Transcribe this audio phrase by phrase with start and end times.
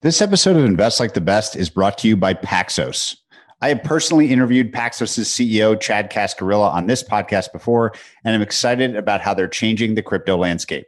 [0.00, 3.16] This episode of Invest Like the Best is brought to you by Paxos.
[3.60, 7.92] I have personally interviewed Paxos' CEO, Chad Cascarilla, on this podcast before,
[8.22, 10.86] and I'm excited about how they're changing the crypto landscape.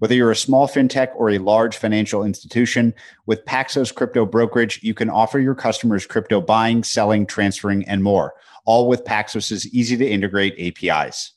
[0.00, 2.92] Whether you're a small fintech or a large financial institution,
[3.24, 8.34] with Paxos Crypto Brokerage, you can offer your customers crypto buying, selling, transferring, and more,
[8.66, 11.32] all with Paxos' easy to integrate APIs.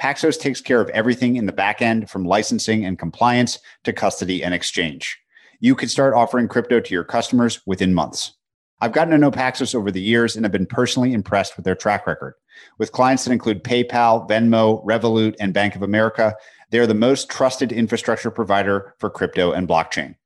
[0.00, 4.42] Paxos takes care of everything in the back end from licensing and compliance to custody
[4.42, 5.18] and exchange.
[5.64, 8.34] You can start offering crypto to your customers within months.
[8.82, 11.74] I've gotten to know Paxos over the years and have been personally impressed with their
[11.74, 12.34] track record.
[12.76, 16.36] With clients that include PayPal, Venmo, Revolut, and Bank of America,
[16.68, 20.16] they are the most trusted infrastructure provider for crypto and blockchain.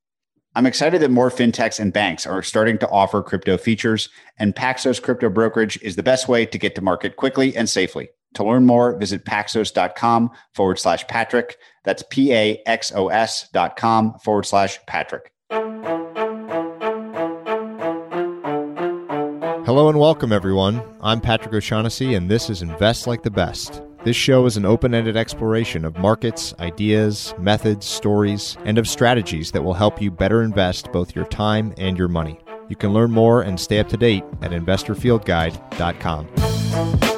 [0.57, 4.09] I'm excited that more fintechs and banks are starting to offer crypto features,
[4.41, 8.09] and Paxos Crypto Brokerage is the best way to get to market quickly and safely.
[8.35, 11.57] To learn more, visit paxos.com forward slash Patrick.
[11.89, 15.33] That's P A X O S dot com forward slash Patrick.
[19.65, 20.83] Hello and welcome, everyone.
[21.01, 23.81] I'm Patrick O'Shaughnessy, and this is Invest Like the Best.
[24.05, 29.51] This show is an open ended exploration of markets, ideas, methods, stories, and of strategies
[29.53, 32.39] that will help you better invest both your time and your money.
[32.69, 37.18] You can learn more and stay up to date at investorfieldguide.com.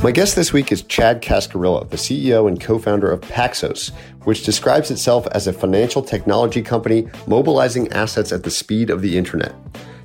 [0.00, 3.90] My guest this week is Chad Cascarilla, the CEO and co founder of Paxos,
[4.22, 9.18] which describes itself as a financial technology company mobilizing assets at the speed of the
[9.18, 9.52] internet.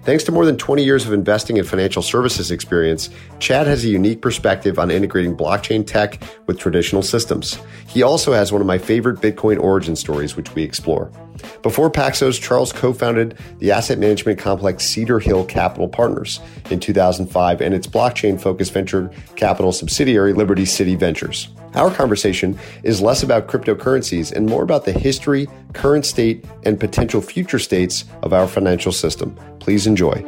[0.01, 3.87] Thanks to more than 20 years of investing in financial services experience, Chad has a
[3.87, 7.59] unique perspective on integrating blockchain tech with traditional systems.
[7.85, 11.11] He also has one of my favorite Bitcoin origin stories, which we explore.
[11.61, 16.39] Before Paxos, Charles co founded the asset management complex Cedar Hill Capital Partners
[16.69, 21.49] in 2005 and its blockchain focused venture capital subsidiary, Liberty City Ventures.
[21.75, 27.19] Our conversation is less about cryptocurrencies and more about the history, current state, and potential
[27.19, 29.35] future states of our financial system.
[29.59, 30.23] Please enjoy.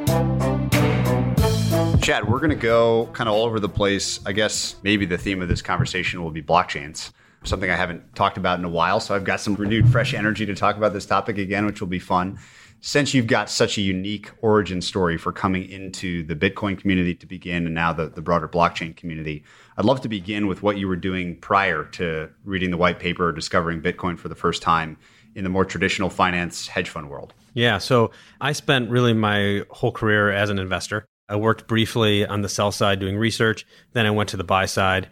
[2.01, 4.19] Chad, we're going to go kind of all over the place.
[4.25, 7.11] I guess maybe the theme of this conversation will be blockchains,
[7.45, 8.99] something I haven't talked about in a while.
[8.99, 11.87] So I've got some renewed, fresh energy to talk about this topic again, which will
[11.87, 12.39] be fun.
[12.81, 17.25] Since you've got such a unique origin story for coming into the Bitcoin community to
[17.25, 19.43] begin and now the, the broader blockchain community,
[19.77, 23.27] I'd love to begin with what you were doing prior to reading the white paper
[23.27, 24.97] or discovering Bitcoin for the first time
[25.33, 27.33] in the more traditional finance hedge fund world.
[27.53, 31.05] Yeah, so I spent really my whole career as an investor.
[31.27, 34.67] I worked briefly on the sell side doing research, then I went to the buy
[34.67, 35.09] side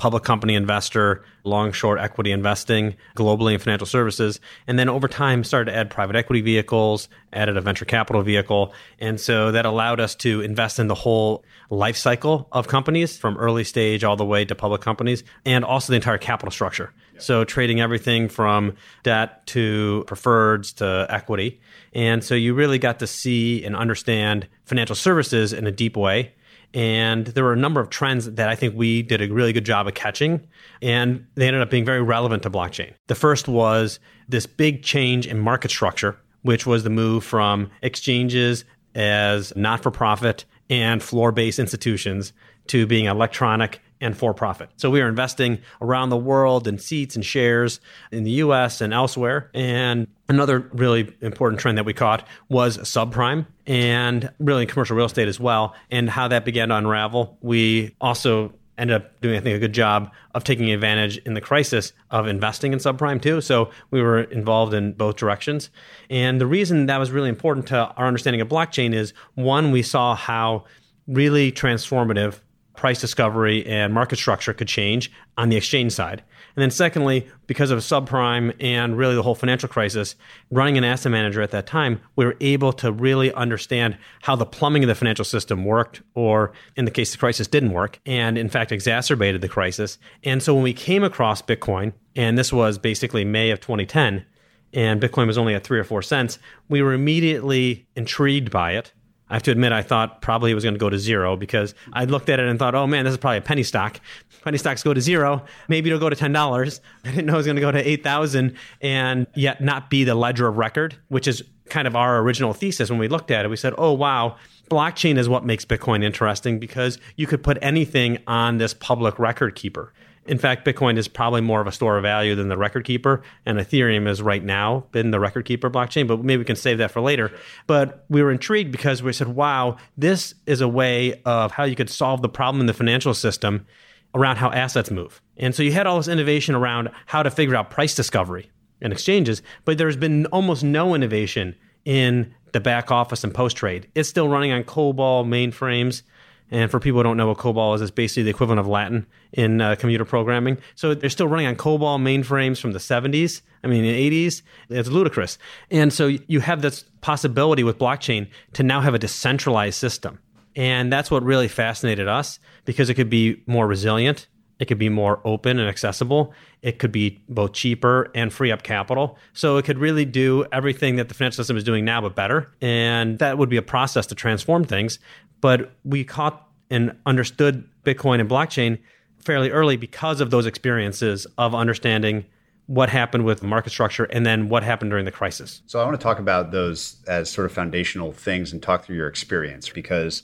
[0.00, 4.40] public company investor, long short equity investing globally in financial services.
[4.66, 8.72] And then over time started to add private equity vehicles, added a venture capital vehicle.
[8.98, 13.36] And so that allowed us to invest in the whole life cycle of companies from
[13.36, 16.92] early stage all the way to public companies and also the entire capital structure.
[17.18, 21.60] So trading everything from debt to preferreds to equity.
[21.92, 26.32] And so you really got to see and understand financial services in a deep way
[26.74, 29.64] and there were a number of trends that I think we did a really good
[29.64, 30.46] job of catching,
[30.80, 32.92] and they ended up being very relevant to blockchain.
[33.08, 33.98] The first was
[34.28, 38.64] this big change in market structure, which was the move from exchanges
[38.94, 42.32] as not for profit and floor based institutions
[42.68, 44.70] to being electronic and for profit.
[44.76, 47.80] So we are investing around the world in seats and shares
[48.10, 49.50] in the US and elsewhere.
[49.54, 55.28] And another really important trend that we caught was subprime and really commercial real estate
[55.28, 57.38] as well, and how that began to unravel.
[57.40, 61.40] We also ended up doing, I think, a good job of taking advantage in the
[61.40, 63.42] crisis of investing in subprime too.
[63.42, 65.68] So we were involved in both directions.
[66.08, 69.82] And the reason that was really important to our understanding of blockchain is one, we
[69.82, 70.64] saw how
[71.06, 72.40] really transformative
[72.80, 76.22] price discovery and market structure could change on the exchange side.
[76.56, 80.16] And then, secondly, because of subprime and really the whole financial crisis,
[80.50, 84.46] running an asset manager at that time, we were able to really understand how the
[84.46, 88.38] plumbing of the financial system worked, or in the case the crisis didn't work, and
[88.38, 89.98] in fact exacerbated the crisis.
[90.24, 94.24] And so when we came across Bitcoin, and this was basically May of 2010,
[94.72, 96.38] and Bitcoin was only at three or four cents,
[96.70, 98.94] we were immediately intrigued by it
[99.30, 101.74] I have to admit, I thought probably it was going to go to zero because
[101.92, 104.00] I looked at it and thought, oh man, this is probably a penny stock.
[104.42, 105.44] Penny stocks go to zero.
[105.68, 106.80] Maybe it'll go to ten dollars.
[107.04, 110.04] I didn't know it was going to go to eight thousand, and yet not be
[110.04, 113.44] the ledger of record, which is kind of our original thesis when we looked at
[113.44, 113.48] it.
[113.48, 114.36] We said, oh wow,
[114.70, 119.54] blockchain is what makes Bitcoin interesting because you could put anything on this public record
[119.54, 119.92] keeper.
[120.30, 123.20] In fact, Bitcoin is probably more of a store of value than the record keeper,
[123.44, 126.78] and Ethereum is right now been the record keeper blockchain, but maybe we can save
[126.78, 127.32] that for later.
[127.66, 131.74] But we were intrigued because we said, wow, this is a way of how you
[131.74, 133.66] could solve the problem in the financial system
[134.14, 135.20] around how assets move.
[135.36, 138.92] And so you had all this innovation around how to figure out price discovery and
[138.92, 143.88] exchanges, but there's been almost no innovation in the back office and post trade.
[143.96, 146.02] It's still running on COBOL mainframes.
[146.50, 149.06] And for people who don't know what COBOL is, it's basically the equivalent of Latin
[149.32, 150.58] in uh, computer programming.
[150.74, 153.42] So they're still running on COBOL mainframes from the 70s.
[153.62, 154.42] I mean, the 80s.
[154.68, 155.38] It's ludicrous.
[155.70, 160.18] And so you have this possibility with blockchain to now have a decentralized system.
[160.56, 164.26] And that's what really fascinated us because it could be more resilient.
[164.58, 166.34] It could be more open and accessible.
[166.60, 169.16] It could be both cheaper and free up capital.
[169.32, 172.52] So it could really do everything that the financial system is doing now, but better.
[172.60, 174.98] And that would be a process to transform things.
[175.40, 178.78] But we caught and understood Bitcoin and blockchain
[179.18, 182.24] fairly early because of those experiences of understanding
[182.66, 185.60] what happened with the market structure and then what happened during the crisis.
[185.66, 188.96] So I want to talk about those as sort of foundational things and talk through
[188.96, 190.22] your experience because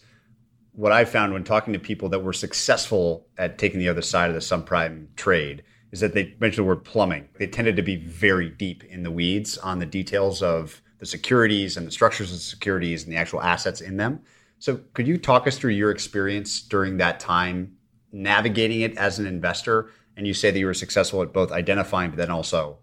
[0.73, 4.31] what I found when talking to people that were successful at taking the other side
[4.31, 7.29] of the subprime trade is that they mentioned the word plumbing.
[7.39, 11.77] They tended to be very deep in the weeds on the details of the securities
[11.77, 14.21] and the structures of securities and the actual assets in them.
[14.59, 17.77] So, could you talk us through your experience during that time
[18.13, 19.91] navigating it as an investor?
[20.17, 22.79] And you say that you were successful at both identifying, but then also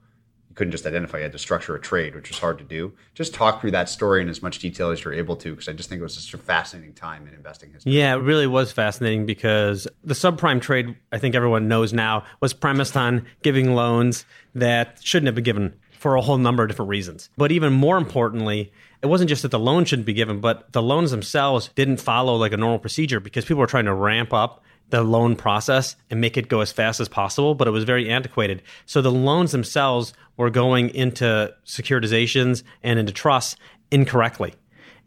[0.49, 2.93] you couldn't just identify, you had to structure a trade, which was hard to do.
[3.15, 5.73] Just talk through that story in as much detail as you're able to, because I
[5.73, 7.91] just think it was such a fascinating time in investing history.
[7.91, 12.53] Yeah, it really was fascinating because the subprime trade, I think everyone knows now, was
[12.53, 16.89] premised on giving loans that shouldn't have been given for a whole number of different
[16.89, 17.31] reasons.
[17.35, 18.71] But even more importantly,
[19.03, 22.35] it wasn't just that the loan shouldn't be given, but the loans themselves didn't follow
[22.35, 26.21] like a normal procedure because people were trying to ramp up the loan process and
[26.21, 28.61] make it go as fast as possible, but it was very antiquated.
[28.85, 33.57] So the loans themselves were going into securitizations and into trusts
[33.91, 34.53] incorrectly.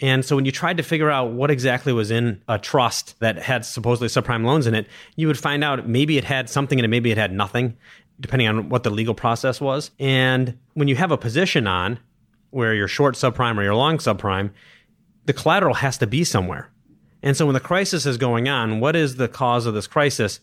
[0.00, 3.38] And so when you tried to figure out what exactly was in a trust that
[3.38, 6.84] had supposedly subprime loans in it, you would find out maybe it had something in
[6.84, 7.78] it, maybe it had nothing,
[8.20, 9.90] depending on what the legal process was.
[9.99, 11.99] And when you have a position on
[12.50, 14.50] where you're short subprime or you're long subprime,
[15.25, 16.70] the collateral has to be somewhere.
[17.22, 20.40] And so when the crisis is going on, what is the cause of this crisis?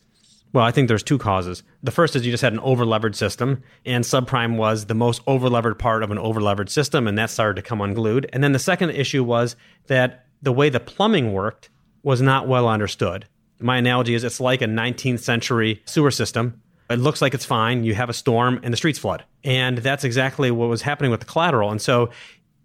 [0.51, 1.63] Well, I think there's two causes.
[1.81, 5.79] The first is you just had an over-levered system, and subprime was the most over-levered
[5.79, 8.29] part of an over-levered system, and that started to come unglued.
[8.31, 9.55] And then the second issue was
[9.87, 11.69] that the way the plumbing worked
[12.03, 13.25] was not well understood.
[13.59, 16.61] My analogy is it's like a 19th century sewer system.
[16.89, 17.83] It looks like it's fine.
[17.83, 19.23] You have a storm and the streets flood.
[19.43, 21.71] And that's exactly what was happening with the collateral.
[21.71, 22.09] And so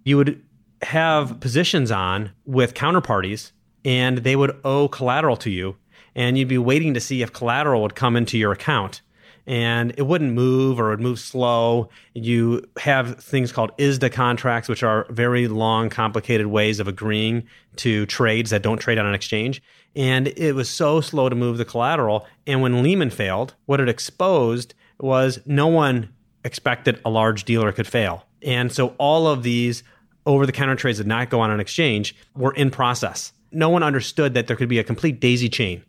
[0.05, 0.43] you would
[0.82, 3.53] have positions on with counterparties
[3.85, 5.76] and they would owe collateral to you
[6.15, 9.03] and you'd be waiting to see if collateral would come into your account
[9.48, 11.88] and it wouldn't move or it would move slow.
[12.14, 18.06] You have things called ISDA contracts, which are very long, complicated ways of agreeing to
[18.06, 19.60] trades that don't trade on an exchange.
[19.96, 22.26] And it was so slow to move the collateral.
[22.46, 26.10] And when Lehman failed, what it exposed was no one
[26.44, 28.24] expected a large dealer could fail.
[28.42, 29.82] And so all of these
[30.26, 33.82] over the counter trades that not go on an exchange were in process no one
[33.82, 35.82] understood that there could be a complete daisy chain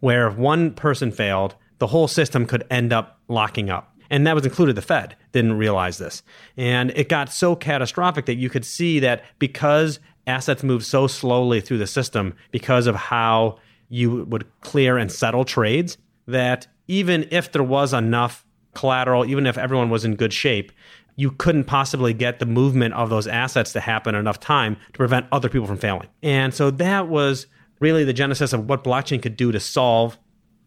[0.00, 3.90] where if one person failed, the whole system could end up locking up.
[4.10, 6.22] And that was included the Fed didn't realize this.
[6.56, 11.60] And it got so catastrophic that you could see that because assets move so slowly
[11.60, 17.52] through the system because of how you would clear and settle trades that even if
[17.52, 20.72] there was enough collateral, even if everyone was in good shape,
[21.16, 25.26] you couldn't possibly get the movement of those assets to happen enough time to prevent
[25.30, 26.08] other people from failing.
[26.22, 27.46] And so that was
[27.80, 30.18] really the genesis of what blockchain could do to solve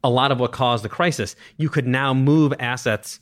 [0.04, 1.36] a lot of what caused the crisis.
[1.58, 3.20] You could now move assets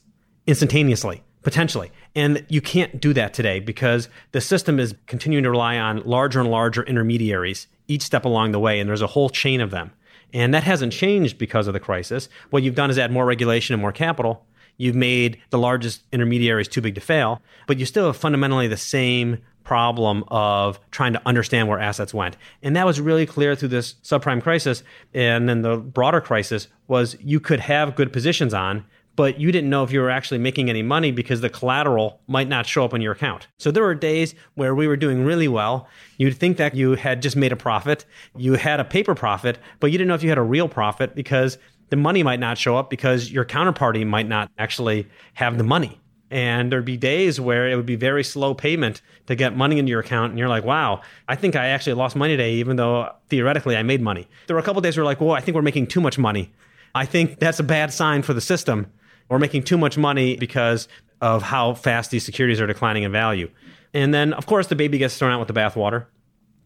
[0.48, 1.92] instantaneously, potentially.
[2.16, 6.40] And you can't do that today because the system is continuing to rely on larger
[6.40, 8.80] and larger intermediaries each step along the way.
[8.80, 9.92] And there's a whole chain of them.
[10.34, 12.30] And that hasn't changed because of the crisis.
[12.50, 14.46] What you've done is add more regulation and more capital
[14.78, 18.78] You've made the largest intermediaries too big to fail, but you still have fundamentally the
[18.78, 22.38] same problem of trying to understand where assets went.
[22.64, 24.84] And that was really clear through this subprime crisis.
[25.14, 29.70] And then the broader crisis was you could have good positions on, but you didn't
[29.70, 32.94] know if you were actually making any money because the collateral might not show up
[32.94, 33.48] on your account.
[33.60, 35.88] So there were days where we were doing really well.
[36.18, 38.06] You'd think that you had just made a profit,
[38.36, 41.16] you had a paper profit, but you didn't know if you had a real profit
[41.16, 41.58] because
[41.90, 46.00] the money might not show up because your counterparty might not actually have the money.
[46.32, 49.92] And there'd be days where it would be very slow payment to get money into
[49.92, 50.32] your account.
[50.32, 53.84] And you're like, wow, I think I actually lost money today, even though theoretically I
[53.84, 54.28] made money.
[54.48, 56.52] There were a couple days where like, whoa, I think we're making too much money.
[56.96, 58.88] I think that's a bad sign for the system.
[59.30, 60.88] We're making too much money because
[61.22, 63.50] of how fast these securities are declining in value.
[63.94, 66.08] And then, of course, the baby gets thrown out with the bathwater.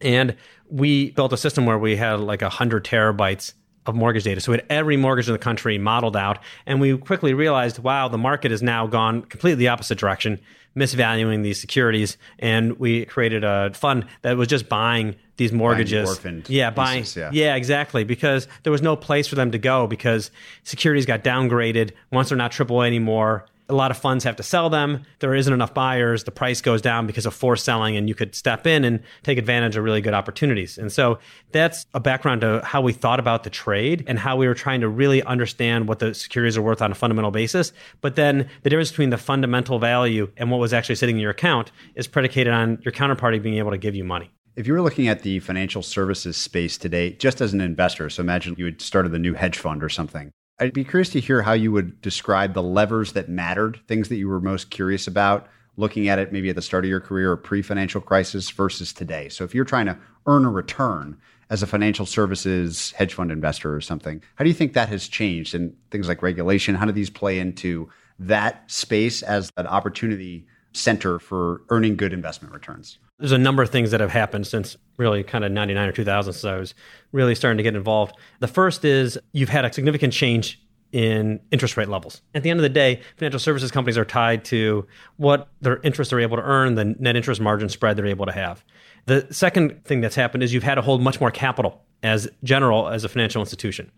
[0.00, 0.36] And
[0.68, 3.52] we built a system where we had like 100 terabytes
[3.86, 4.40] of mortgage data.
[4.40, 6.38] So we had every mortgage in the country modeled out.
[6.66, 10.38] And we quickly realized, wow, the market has now gone completely the opposite direction,
[10.76, 12.16] misvaluing these securities.
[12.38, 16.18] And we created a fund that was just buying these mortgages.
[16.18, 17.02] Buying yeah, buying.
[17.02, 17.30] Pieces, yeah.
[17.32, 18.04] yeah, exactly.
[18.04, 20.30] Because there was no place for them to go because
[20.64, 24.68] securities got downgraded once they're not AAA anymore a lot of funds have to sell
[24.68, 25.04] them.
[25.20, 26.24] There isn't enough buyers.
[26.24, 29.38] The price goes down because of forced selling, and you could step in and take
[29.38, 30.76] advantage of really good opportunities.
[30.76, 31.18] And so
[31.52, 34.80] that's a background to how we thought about the trade and how we were trying
[34.80, 37.72] to really understand what the securities are worth on a fundamental basis.
[38.00, 41.30] But then the difference between the fundamental value and what was actually sitting in your
[41.30, 44.30] account is predicated on your counterparty being able to give you money.
[44.56, 48.20] If you were looking at the financial services space today, just as an investor, so
[48.20, 51.40] imagine you had started a new hedge fund or something, I'd be curious to hear
[51.40, 55.48] how you would describe the levers that mattered, things that you were most curious about,
[55.78, 58.92] looking at it maybe at the start of your career or pre financial crisis versus
[58.92, 59.30] today.
[59.30, 61.16] So if you're trying to earn a return
[61.48, 65.08] as a financial services hedge fund investor or something, how do you think that has
[65.08, 65.54] changed?
[65.54, 67.88] And things like regulation, how do these play into
[68.18, 72.98] that space as an opportunity center for earning good investment returns?
[73.20, 76.32] There's a number of things that have happened since really kind of 99 or 2000
[76.32, 76.74] since I was
[77.12, 78.16] really starting to get involved.
[78.40, 80.60] The first is you've had a significant change
[80.92, 82.22] in interest rate levels.
[82.34, 84.86] At the end of the day, financial services companies are tied to
[85.18, 88.32] what their interests are able to earn, the net interest margin spread they're able to
[88.32, 88.64] have.
[89.06, 92.88] The second thing that's happened is you've had to hold much more capital as general
[92.88, 93.92] as a financial institution.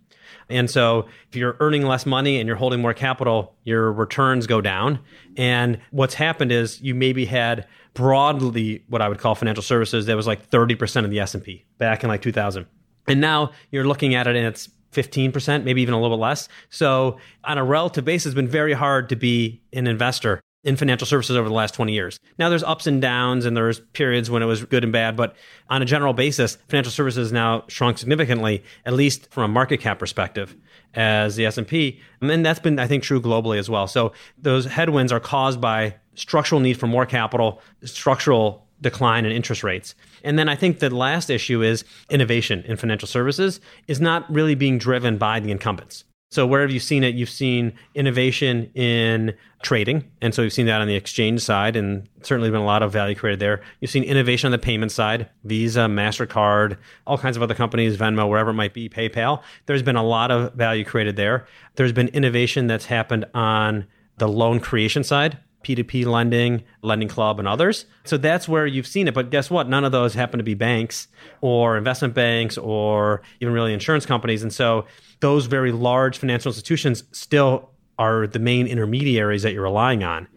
[0.49, 4.61] And so if you're earning less money and you're holding more capital, your returns go
[4.61, 4.99] down.
[5.37, 10.16] And what's happened is you maybe had broadly what I would call financial services that
[10.16, 12.66] was like 30% of the S&P back in like 2000.
[13.08, 16.49] And now you're looking at it and it's 15%, maybe even a little bit less.
[16.70, 21.06] So on a relative basis, it's been very hard to be an investor in financial
[21.06, 22.20] services over the last 20 years.
[22.38, 25.34] Now there's ups and downs and there's periods when it was good and bad, but
[25.68, 29.99] on a general basis, financial services now shrunk significantly, at least from a market cap
[29.99, 30.54] perspective
[30.94, 32.00] as the S&P.
[32.20, 33.88] And that's been I think true globally as well.
[33.88, 39.62] So those headwinds are caused by structural need for more capital, structural decline in interest
[39.62, 39.95] rates.
[40.25, 44.54] And then I think the last issue is innovation in financial services is not really
[44.54, 46.04] being driven by the incumbents.
[46.33, 50.11] So wherever you've seen it, you've seen innovation in trading.
[50.23, 52.90] And so you've seen that on the exchange side and certainly been a lot of
[52.90, 53.61] value created there.
[53.81, 58.31] You've seen innovation on the payment side, Visa, MasterCard, all kinds of other companies, Venmo,
[58.31, 59.42] wherever it might be, PayPal.
[59.66, 61.47] There's been a lot of value created there.
[61.75, 65.38] There's been innovation that's happened on the loan creation side.
[65.64, 67.87] P2P lending, Lending Club, and others.
[68.04, 69.14] So that's where you've seen it.
[69.14, 69.69] But guess what?
[69.69, 71.09] None of those happen to be banks
[71.40, 74.42] or investment banks or even really insurance companies.
[74.42, 74.87] And so
[75.21, 80.28] those very large financial institutions still are the main intermediaries that you're relying on.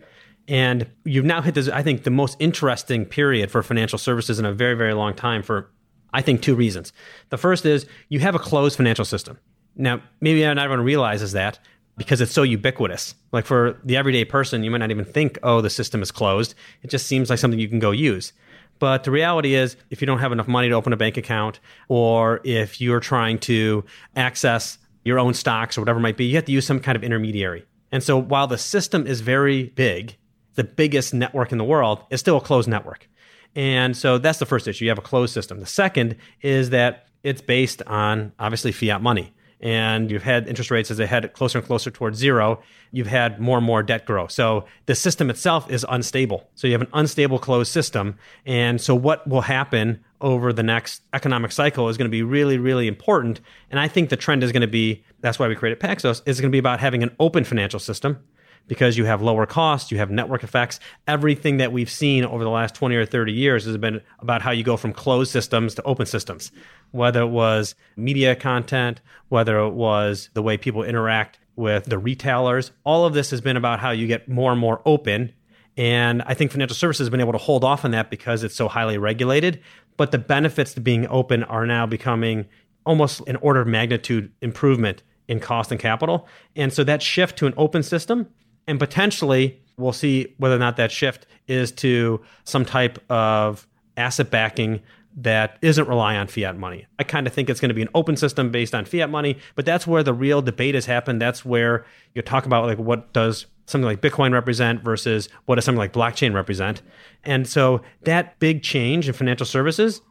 [0.47, 4.45] And you've now hit this, I think, the most interesting period for financial services in
[4.45, 5.71] a very, very long time for,
[6.13, 6.93] I think, two reasons.
[7.29, 9.39] The first is you have a closed financial system.
[9.75, 11.59] Now, maybe not everyone realizes that,
[11.97, 13.15] because it's so ubiquitous.
[13.31, 16.55] Like for the everyday person, you might not even think, oh, the system is closed.
[16.83, 18.33] It just seems like something you can go use.
[18.79, 21.59] But the reality is, if you don't have enough money to open a bank account,
[21.87, 23.85] or if you're trying to
[24.15, 26.95] access your own stocks or whatever it might be, you have to use some kind
[26.95, 27.65] of intermediary.
[27.91, 30.17] And so while the system is very big,
[30.55, 33.07] the biggest network in the world is still a closed network.
[33.55, 34.83] And so that's the first issue.
[34.83, 35.61] You have a closed system.
[35.61, 39.33] The second is that it's based on obviously fiat money
[39.65, 43.39] and you've had interest rates as they head closer and closer towards zero, you've had
[43.39, 44.27] more and more debt grow.
[44.27, 46.47] So the system itself is unstable.
[46.53, 48.15] So you have an unstable closed system.
[48.45, 52.59] And so what will happen over the next economic cycle is going to be really,
[52.59, 53.41] really important.
[53.71, 56.39] And I think the trend is going to be that's why we created Paxos, is
[56.39, 58.19] going to be about having an open financial system
[58.67, 60.79] because you have lower costs, you have network effects.
[61.07, 64.51] Everything that we've seen over the last 20 or 30 years has been about how
[64.51, 66.51] you go from closed systems to open systems,
[66.91, 72.71] whether it was media content, whether it was the way people interact with the retailers.
[72.83, 75.33] All of this has been about how you get more and more open.
[75.77, 78.55] And I think financial services has been able to hold off on that because it's
[78.55, 79.61] so highly regulated.
[79.97, 82.47] But the benefits to being open are now becoming
[82.85, 86.27] almost an order of magnitude improvement in cost and capital.
[86.55, 88.27] And so that shift to an open system
[88.67, 93.67] and potentially we'll see whether or not that shift is to some type of
[93.97, 94.81] asset backing
[95.17, 96.85] that isn't rely on fiat money.
[96.99, 99.37] I kind of think it's going to be an open system based on fiat money,
[99.55, 101.21] but that's where the real debate has happened.
[101.21, 105.65] That's where you talk about like what does something like Bitcoin represent versus what does
[105.65, 106.81] something like blockchain represent.
[107.23, 110.01] And so that big change in financial services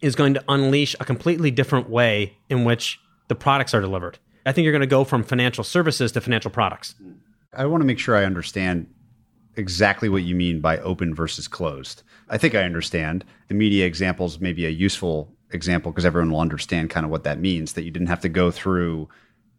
[0.00, 4.18] is going to unleash a completely different way in which the products are delivered.
[4.44, 6.94] I think you're going to go from financial services to financial products.
[7.54, 8.86] I want to make sure I understand
[9.56, 12.02] exactly what you mean by open versus closed.
[12.30, 13.24] I think I understand.
[13.48, 17.24] The media examples may be a useful example because everyone will understand kind of what
[17.24, 19.08] that means that you didn't have to go through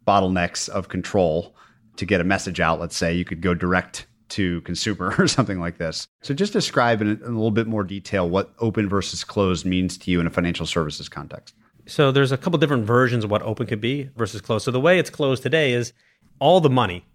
[0.08, 1.54] bottlenecks of control
[1.96, 2.80] to get a message out.
[2.80, 6.08] Let's say you could go direct to consumer or something like this.
[6.22, 9.64] So just describe in a, in a little bit more detail what open versus closed
[9.64, 11.54] means to you in a financial services context.
[11.86, 14.64] So there's a couple different versions of what open could be versus closed.
[14.64, 15.92] So the way it's closed today is
[16.40, 17.06] all the money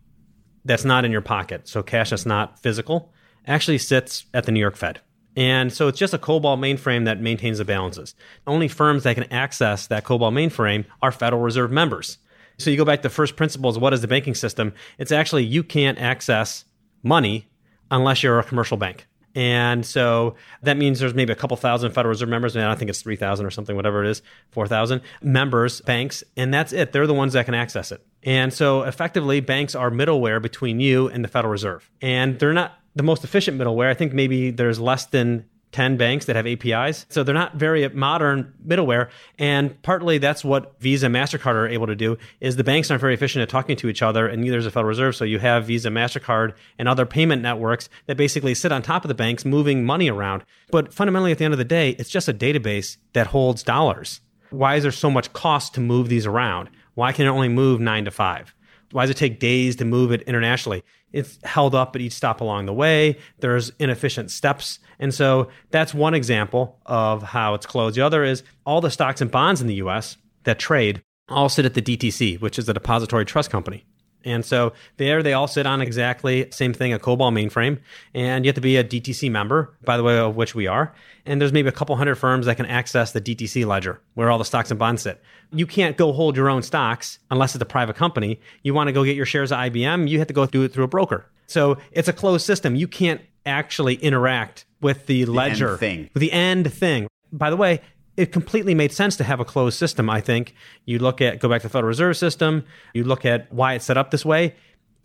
[0.66, 3.12] that's not in your pocket, so cash that's not physical,
[3.48, 5.00] actually sits at the New York Fed.
[5.36, 8.16] And so it's just a COBOL mainframe that maintains the balances.
[8.46, 12.18] Only firms that can access that COBOL mainframe are Federal Reserve members.
[12.58, 14.74] So you go back to first principles what is the banking system?
[14.98, 16.66] It's actually you can't access
[17.04, 17.48] money
[17.90, 19.08] unless you're a commercial bank.
[19.40, 22.56] And so that means there's maybe a couple thousand Federal Reserve members.
[22.56, 26.74] Mean, I think it's 3,000 or something, whatever it is, 4,000 members, banks, and that's
[26.74, 26.92] it.
[26.92, 28.06] They're the ones that can access it.
[28.22, 31.90] And so effectively, banks are middleware between you and the Federal Reserve.
[32.02, 33.90] And they're not the most efficient middleware.
[33.90, 37.06] I think maybe there's less than 10 banks that have APIs.
[37.10, 39.10] So they're not very modern middleware.
[39.38, 43.02] And partly that's what Visa and MasterCard are able to do is the banks aren't
[43.02, 45.16] very efficient at talking to each other and neither is the Federal Reserve.
[45.16, 49.10] So you have Visa, MasterCard and other payment networks that basically sit on top of
[49.10, 50.44] the banks moving money around.
[50.72, 54.22] But fundamentally at the end of the day, it's just a database that holds dollars.
[54.50, 56.70] Why is there so much cost to move these around?
[56.96, 58.56] Why can it only move nine to five?
[58.92, 60.84] Why does it take days to move it internationally?
[61.12, 63.18] It's held up at each stop along the way.
[63.40, 64.80] There's inefficient steps.
[65.00, 67.96] And so that's one example of how it's closed.
[67.98, 71.66] The other is all the stocks and bonds in the US that trade all sit
[71.66, 73.86] at the DTC, which is the depository trust company.
[74.26, 77.80] And so there they all sit on exactly same thing, a COBOL mainframe.
[78.14, 80.94] And you have to be a DTC member, by the way, of which we are.
[81.26, 84.38] And there's maybe a couple hundred firms that can access the DTC ledger where all
[84.38, 85.22] the stocks and bonds sit.
[85.52, 88.40] You can't go hold your own stocks unless it's a private company.
[88.64, 90.74] You want to go get your shares of IBM, you have to go do it
[90.74, 91.26] through a broker.
[91.48, 92.76] So it's a closed system.
[92.76, 96.10] You can't actually interact with the, the ledger thing.
[96.14, 97.08] With the end thing.
[97.32, 97.82] By the way,
[98.20, 100.10] it completely made sense to have a closed system.
[100.10, 100.54] I think
[100.84, 103.86] you look at go back to the Federal Reserve System, you look at why it's
[103.86, 104.56] set up this way.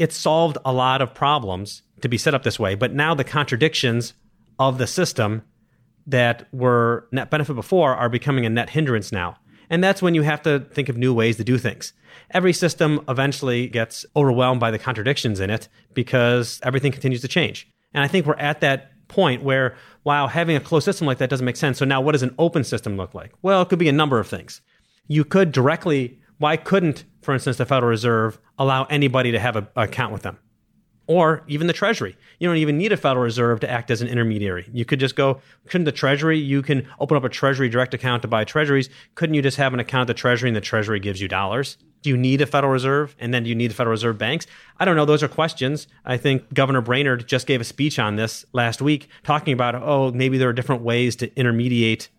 [0.00, 3.22] It solved a lot of problems to be set up this way, but now the
[3.22, 4.14] contradictions
[4.58, 5.42] of the system
[6.08, 9.36] that were net benefit before are becoming a net hindrance now.
[9.70, 11.92] And that's when you have to think of new ways to do things.
[12.32, 17.70] Every system eventually gets overwhelmed by the contradictions in it because everything continues to change.
[17.94, 21.30] And I think we're at that point where, wow, having a closed system like that
[21.30, 21.78] doesn't make sense.
[21.78, 23.32] So now what does an open system look like?
[23.42, 24.60] Well, it could be a number of things.
[25.06, 29.68] You could directly, why couldn't, for instance, the Federal Reserve allow anybody to have an
[29.76, 30.38] account with them?
[31.06, 32.16] Or even the Treasury.
[32.40, 34.68] You don't even need a Federal Reserve to act as an intermediary.
[34.72, 38.22] You could just go, couldn't the Treasury, you can open up a Treasury direct account
[38.22, 38.88] to buy Treasuries.
[39.14, 41.76] Couldn't you just have an account at the Treasury and the Treasury gives you dollars?
[42.04, 43.16] Do you need a Federal Reserve?
[43.18, 44.46] And then do you need Federal Reserve banks?
[44.78, 45.06] I don't know.
[45.06, 45.88] Those are questions.
[46.04, 50.12] I think Governor Brainard just gave a speech on this last week talking about, oh,
[50.12, 52.10] maybe there are different ways to intermediate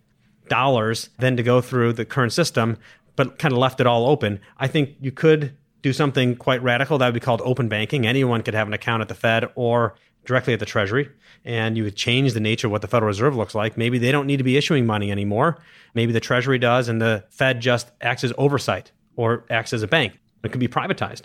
[0.50, 2.78] dollars than to go through the current system,
[3.16, 4.40] but kind of left it all open.
[4.58, 6.98] I think you could do something quite radical.
[6.98, 8.08] That would be called open banking.
[8.08, 9.94] Anyone could have an account at the Fed or
[10.26, 11.12] directly at the Treasury,
[11.44, 13.78] and you would change the nature of what the Federal Reserve looks like.
[13.78, 15.60] Maybe they don't need to be issuing money anymore.
[15.94, 19.88] Maybe the Treasury does, and the Fed just acts as oversight or acts as a
[19.88, 20.18] bank.
[20.44, 21.24] It could be privatized.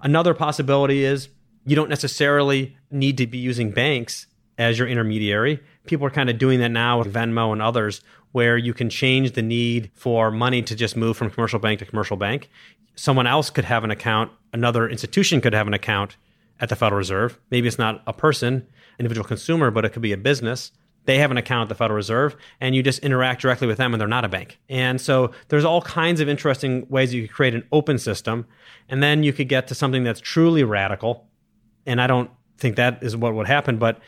[0.00, 1.28] Another possibility is
[1.64, 4.26] you don't necessarily need to be using banks
[4.58, 5.60] as your intermediary.
[5.86, 8.00] People are kind of doing that now with Venmo and others,
[8.32, 11.84] where you can change the need for money to just move from commercial bank to
[11.84, 12.48] commercial bank.
[12.94, 16.16] Someone else could have an account, another institution could have an account
[16.60, 17.38] at the Federal Reserve.
[17.50, 18.66] Maybe it's not a person,
[18.98, 20.72] individual consumer, but it could be a business
[21.04, 23.92] they have an account at the Federal Reserve and you just interact directly with them
[23.92, 24.58] and they're not a bank.
[24.68, 28.46] And so there's all kinds of interesting ways you could create an open system
[28.88, 31.26] and then you could get to something that's truly radical.
[31.86, 33.98] And I don't think that is what would happen, but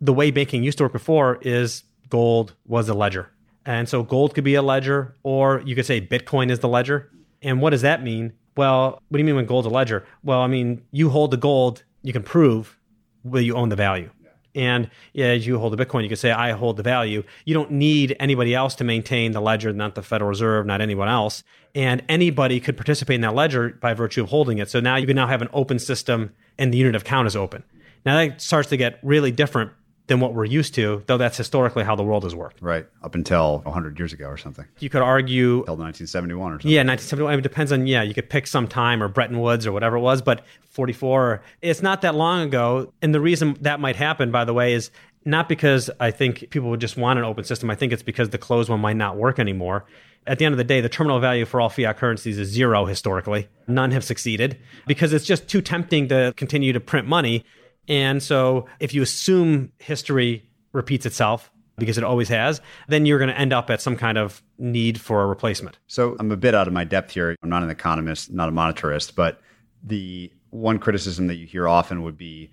[0.00, 3.30] the way banking used to work before is gold was a ledger.
[3.66, 7.10] And so gold could be a ledger or you could say Bitcoin is the ledger.
[7.42, 8.32] And what does that mean?
[8.56, 10.06] Well, what do you mean when gold's a ledger?
[10.24, 12.78] Well, I mean, you hold the gold, you can prove
[13.24, 14.10] that you own the value
[14.54, 17.22] And as you hold the Bitcoin, you can say, I hold the value.
[17.44, 21.08] You don't need anybody else to maintain the ledger, not the Federal Reserve, not anyone
[21.08, 21.44] else.
[21.74, 24.68] And anybody could participate in that ledger by virtue of holding it.
[24.68, 27.36] So now you can now have an open system and the unit of count is
[27.36, 27.62] open.
[28.04, 29.70] Now that starts to get really different
[30.10, 32.60] than what we're used to, though that's historically how the world has worked.
[32.60, 32.84] Right.
[33.04, 34.66] Up until 100 years ago or something.
[34.80, 35.60] You could argue.
[35.60, 36.68] Until 1971 or something.
[36.68, 37.38] Yeah, 1971.
[37.38, 40.00] It depends on, yeah, you could pick some time or Bretton Woods or whatever it
[40.00, 42.92] was, but 44, it's not that long ago.
[43.00, 44.90] And the reason that might happen, by the way, is
[45.24, 47.70] not because I think people would just want an open system.
[47.70, 49.84] I think it's because the closed one might not work anymore.
[50.26, 52.84] At the end of the day, the terminal value for all fiat currencies is zero
[52.84, 53.46] historically.
[53.68, 57.44] None have succeeded because it's just too tempting to continue to print money
[57.88, 63.30] and so if you assume history repeats itself, because it always has, then you're going
[63.30, 65.78] to end up at some kind of need for a replacement.
[65.86, 67.34] So I'm a bit out of my depth here.
[67.42, 69.40] I'm not an economist, not a monetarist, but
[69.82, 72.52] the one criticism that you hear often would be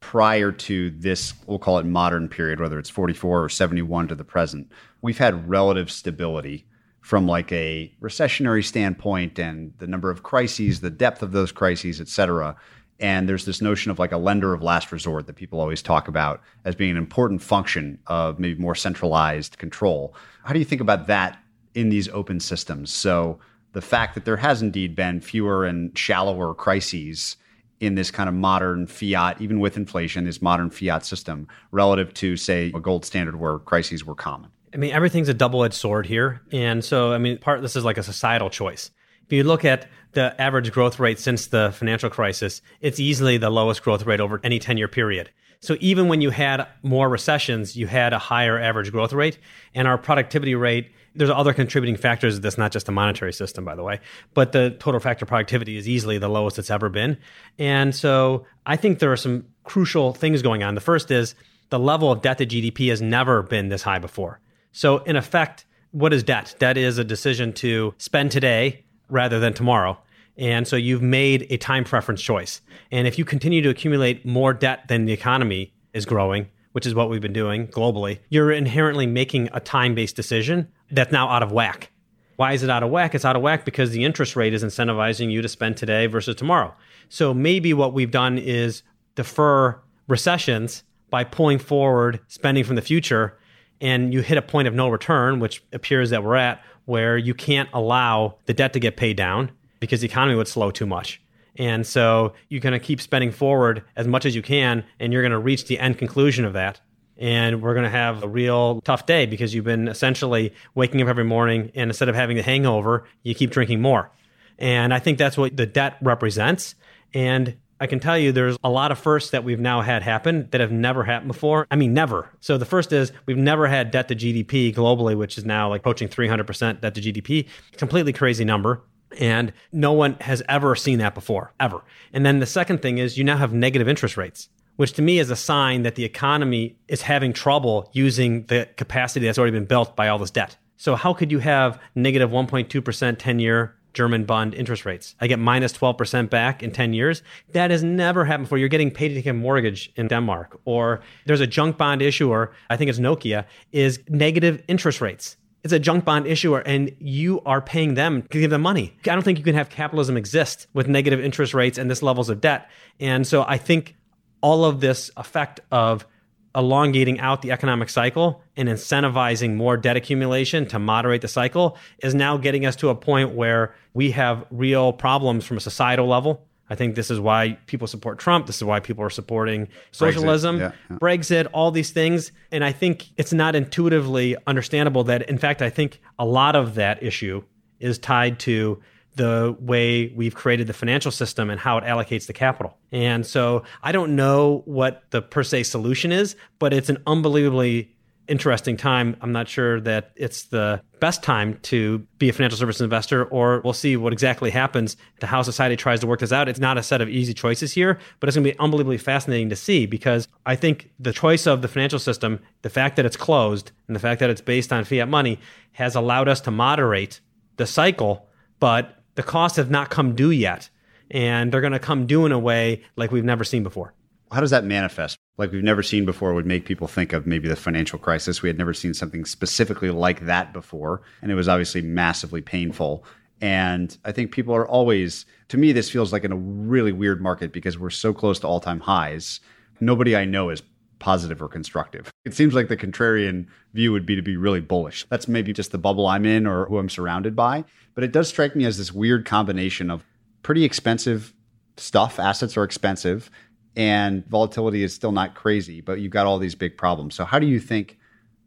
[0.00, 4.24] prior to this, we'll call it modern period, whether it's 44 or 71 to the
[4.24, 6.66] present, we've had relative stability
[7.00, 12.00] from like a recessionary standpoint and the number of crises, the depth of those crises,
[12.00, 12.56] et cetera.
[13.02, 16.06] And there's this notion of like a lender of last resort that people always talk
[16.06, 20.14] about as being an important function of maybe more centralized control.
[20.44, 21.42] How do you think about that
[21.74, 22.92] in these open systems?
[22.92, 23.40] So
[23.72, 27.36] the fact that there has indeed been fewer and shallower crises
[27.80, 32.36] in this kind of modern fiat, even with inflation, this modern fiat system relative to,
[32.36, 34.50] say, a gold standard where crises were common?
[34.72, 36.40] I mean, everything's a double edged sword here.
[36.52, 38.92] And so, I mean, part this is like a societal choice.
[39.26, 43.50] If you look at the average growth rate since the financial crisis, it's easily the
[43.50, 45.30] lowest growth rate over any 10 year period.
[45.60, 49.38] So even when you had more recessions, you had a higher average growth rate.
[49.74, 53.76] And our productivity rate, there's other contributing factors that's not just the monetary system, by
[53.76, 54.00] the way,
[54.34, 57.16] but the total factor productivity is easily the lowest it's ever been.
[57.58, 60.74] And so I think there are some crucial things going on.
[60.74, 61.36] The first is
[61.70, 64.40] the level of debt to GDP has never been this high before.
[64.72, 66.56] So in effect, what is debt?
[66.58, 69.98] Debt is a decision to spend today rather than tomorrow.
[70.36, 72.62] And so you've made a time preference choice.
[72.90, 76.94] And if you continue to accumulate more debt than the economy is growing, which is
[76.94, 81.42] what we've been doing globally, you're inherently making a time based decision that's now out
[81.42, 81.90] of whack.
[82.36, 83.14] Why is it out of whack?
[83.14, 86.34] It's out of whack because the interest rate is incentivizing you to spend today versus
[86.34, 86.74] tomorrow.
[87.10, 88.82] So maybe what we've done is
[89.14, 93.38] defer recessions by pulling forward spending from the future
[93.82, 97.34] and you hit a point of no return, which appears that we're at, where you
[97.34, 101.20] can't allow the debt to get paid down because the economy would slow too much.
[101.56, 105.22] And so you're going to keep spending forward as much as you can, and you're
[105.22, 106.80] going to reach the end conclusion of that.
[107.18, 111.08] And we're going to have a real tough day because you've been essentially waking up
[111.08, 114.10] every morning, and instead of having the hangover, you keep drinking more.
[114.58, 116.74] And I think that's what the debt represents.
[117.14, 120.46] And I can tell you there's a lot of firsts that we've now had happen
[120.52, 121.66] that have never happened before.
[121.68, 122.30] I mean, never.
[122.38, 125.80] So the first is we've never had debt to GDP globally, which is now like
[125.80, 127.48] approaching 300% debt to GDP.
[127.72, 128.84] Completely crazy number.
[129.18, 131.82] And no one has ever seen that before, ever.
[132.12, 135.18] And then the second thing is you now have negative interest rates, which to me
[135.18, 139.66] is a sign that the economy is having trouble using the capacity that's already been
[139.66, 140.56] built by all this debt.
[140.76, 145.14] So how could you have negative 1.2% 10 year German bond interest rates.
[145.20, 147.22] I get minus 12% back in 10 years.
[147.52, 148.58] That has never happened before.
[148.58, 150.60] You're getting paid to take a mortgage in Denmark.
[150.64, 155.36] Or there's a junk bond issuer, I think it's Nokia, is negative interest rates.
[155.64, 158.96] It's a junk bond issuer, and you are paying them to give them money.
[159.06, 162.28] I don't think you can have capitalism exist with negative interest rates and this levels
[162.28, 162.68] of debt.
[162.98, 163.94] And so I think
[164.40, 166.04] all of this effect of
[166.54, 172.14] elongating out the economic cycle and incentivizing more debt accumulation to moderate the cycle is
[172.14, 176.46] now getting us to a point where we have real problems from a societal level.
[176.68, 178.46] I think this is why people support Trump.
[178.46, 180.96] This is why people are supporting socialism, Brexit, yeah, yeah.
[180.96, 182.32] Brexit, all these things.
[182.50, 186.74] And I think it's not intuitively understandable that, in fact, I think a lot of
[186.76, 187.42] that issue
[187.78, 188.80] is tied to
[189.14, 192.78] the way we've created the financial system and how it allocates the capital.
[192.90, 197.94] And so I don't know what the per se solution is, but it's an unbelievably
[198.28, 199.16] interesting time.
[199.20, 203.60] I'm not sure that it's the best time to be a financial services investor, or
[203.64, 206.48] we'll see what exactly happens to how society tries to work this out.
[206.48, 209.48] It's not a set of easy choices here, but it's going to be unbelievably fascinating
[209.50, 213.16] to see because I think the choice of the financial system, the fact that it's
[213.16, 215.40] closed, and the fact that it's based on fiat money
[215.72, 217.20] has allowed us to moderate
[217.56, 218.28] the cycle,
[218.60, 220.68] but the costs have not come due yet.
[221.10, 223.92] And they're going to come due in a way like we've never seen before.
[224.30, 225.18] How does that manifest?
[225.36, 228.40] Like we've never seen before would make people think of maybe the financial crisis.
[228.40, 231.02] We had never seen something specifically like that before.
[231.20, 233.04] And it was obviously massively painful.
[233.42, 237.20] And I think people are always, to me, this feels like in a really weird
[237.20, 239.40] market because we're so close to all time highs.
[239.80, 240.62] Nobody I know is
[241.02, 242.12] positive or constructive.
[242.24, 245.04] It seems like the contrarian view would be to be really bullish.
[245.10, 247.64] That's maybe just the bubble I'm in or who I'm surrounded by.
[247.96, 250.04] But it does strike me as this weird combination of
[250.44, 251.34] pretty expensive
[251.76, 253.30] stuff, assets are expensive,
[253.74, 257.16] and volatility is still not crazy, but you've got all these big problems.
[257.16, 257.98] So, how do you think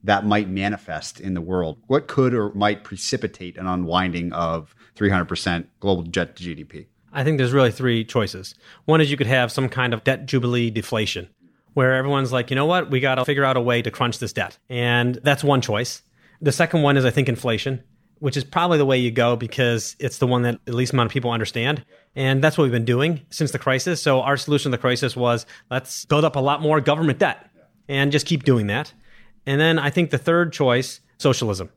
[0.05, 1.77] that might manifest in the world?
[1.87, 6.87] What could or might precipitate an unwinding of 300% global jet to GDP?
[7.11, 8.55] I think there's really three choices.
[8.85, 11.29] One is you could have some kind of debt jubilee deflation
[11.75, 14.19] where everyone's like, you know what, we got to figure out a way to crunch
[14.19, 14.57] this debt.
[14.69, 16.01] And that's one choice.
[16.41, 17.83] The second one is, I think, inflation,
[18.19, 21.07] which is probably the way you go because it's the one that the least amount
[21.07, 21.85] of people understand.
[22.15, 24.01] And that's what we've been doing since the crisis.
[24.01, 27.49] So our solution to the crisis was let's build up a lot more government debt
[27.89, 28.93] and just keep doing that.
[29.45, 31.69] And then I think the third choice, socialism,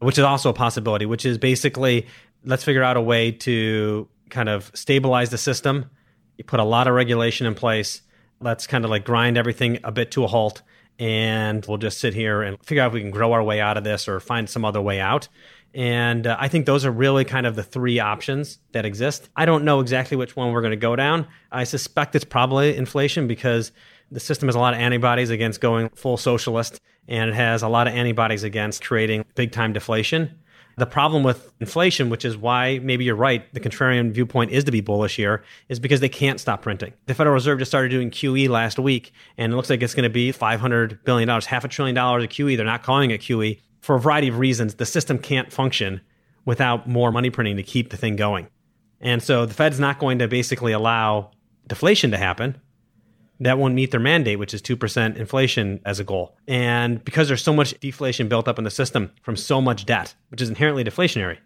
[0.00, 2.08] which is also a possibility, which is basically
[2.44, 5.88] let's figure out a way to kind of stabilize the system.
[6.36, 8.02] You put a lot of regulation in place.
[8.40, 10.62] Let's kind of like grind everything a bit to a halt.
[10.98, 13.76] And we'll just sit here and figure out if we can grow our way out
[13.76, 15.28] of this or find some other way out.
[15.74, 19.28] And uh, I think those are really kind of the three options that exist.
[19.36, 21.26] I don't know exactly which one we're going to go down.
[21.52, 23.72] I suspect it's probably inflation because
[24.10, 27.68] the system has a lot of antibodies against going full socialist and it has a
[27.68, 30.38] lot of antibodies against creating big time deflation.
[30.76, 34.72] The problem with inflation, which is why maybe you're right, the contrarian viewpoint is to
[34.72, 36.94] be bullish here, is because they can't stop printing.
[37.06, 40.04] The Federal Reserve just started doing QE last week, and it looks like it's going
[40.04, 42.56] to be $500 billion, half a trillion dollars of QE.
[42.56, 46.00] They're not calling it QE for a variety of reasons, the system can't function
[46.44, 48.48] without more money printing to keep the thing going.
[49.00, 51.30] And so the Fed's not going to basically allow
[51.66, 52.60] deflation to happen.
[53.40, 56.36] That won't meet their mandate, which is 2% inflation as a goal.
[56.46, 60.14] And because there's so much deflation built up in the system from so much debt,
[60.28, 61.38] which is inherently deflationary.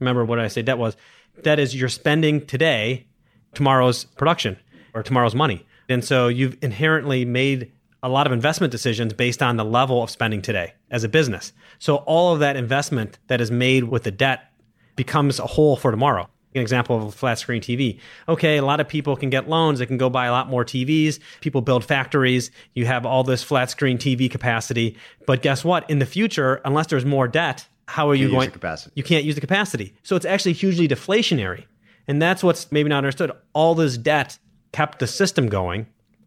[0.00, 0.96] Remember what I say debt was?
[1.42, 3.06] Debt is you're spending today
[3.52, 4.56] tomorrow's production
[4.94, 5.66] or tomorrow's money.
[5.88, 7.70] And so you've inherently made
[8.02, 11.52] a lot of investment decisions based on the level of spending today as a business.
[11.78, 14.50] So all of that investment that is made with the debt
[14.96, 16.28] becomes a hole for tomorrow.
[16.54, 17.98] An example of a flat screen TV.
[18.28, 19.80] Okay, a lot of people can get loans.
[19.80, 21.18] They can go buy a lot more TVs.
[21.40, 22.50] People build factories.
[22.74, 24.96] You have all this flat screen TV capacity.
[25.26, 25.88] But guess what?
[25.90, 28.50] In the future, unless there's more debt, how are you going?
[28.50, 28.92] capacity.
[28.94, 29.94] You can't use the capacity.
[30.04, 31.64] So it's actually hugely deflationary.
[32.06, 33.32] And that's what's maybe not understood.
[33.52, 34.38] All this debt
[34.72, 35.86] kept the system going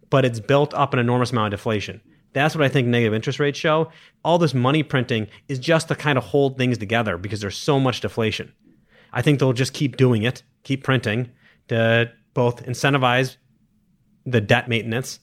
[0.09, 2.01] but it's built up an enormous amount of deflation.
[2.33, 3.91] That's what I think negative interest rates show.
[4.23, 7.79] All this money printing is just to kind of hold things together because there's so
[7.79, 8.53] much deflation.
[9.17, 11.29] I think they'll just keep doing it, keep printing
[11.67, 13.37] to both incentivize
[14.25, 15.19] the debt maintenance,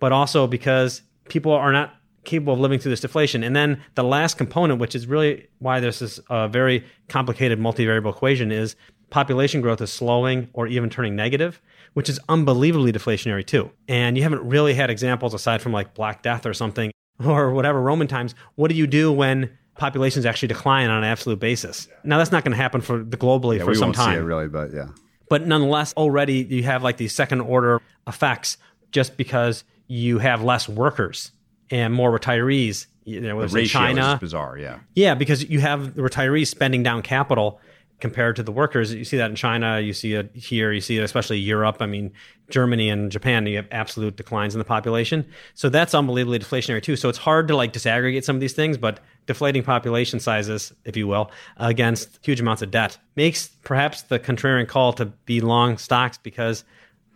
[0.00, 3.42] but also because people are not capable of living through this deflation.
[3.42, 8.10] And then the last component, which is really why this is a very complicated multivariable
[8.10, 8.76] equation, is
[9.08, 11.62] population growth is slowing or even turning negative
[11.94, 13.70] which is unbelievably deflationary too.
[13.88, 16.92] And you haven't really had examples aside from like Black Death or something
[17.24, 18.34] or whatever Roman times.
[18.54, 21.88] What do you do when populations actually decline on an absolute basis?
[22.04, 24.14] Now that's not going to happen for the globally yeah, for some time.
[24.14, 24.88] See it really, but yeah.
[25.28, 28.58] But nonetheless, already you have like these second order effects
[28.90, 31.32] just because you have less workers
[31.70, 32.86] and more retirees.
[33.04, 34.80] You know, the China, bizarre, yeah.
[34.94, 37.60] Yeah, because you have the retirees spending down capital
[38.00, 38.92] compared to the workers.
[38.92, 41.76] You see that in China, you see it here, you see it especially Europe.
[41.80, 42.12] I mean,
[42.50, 45.26] Germany and Japan, you have absolute declines in the population.
[45.54, 46.96] So that's unbelievably deflationary too.
[46.96, 50.96] So it's hard to like disaggregate some of these things, but deflating population sizes, if
[50.96, 55.78] you will, against huge amounts of debt makes perhaps the contrarian call to be long
[55.78, 56.64] stocks because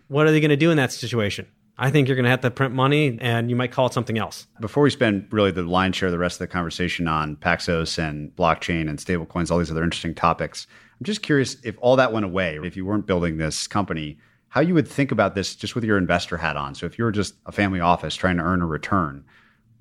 [0.07, 1.45] what are they going to do in that situation?
[1.77, 4.17] I think you're going to have to print money and you might call it something
[4.17, 4.47] else.
[4.61, 7.99] Before we spend really the lion's share of the rest of the conversation on Paxos
[7.99, 10.69] and blockchain and stablecoins, all these other interesting topics,
[11.01, 14.19] I'm just curious if all that went away, if you weren't building this company,
[14.51, 16.77] how you would think about this just with your investor hat on.
[16.77, 19.25] So if you were just a family office trying to earn a return,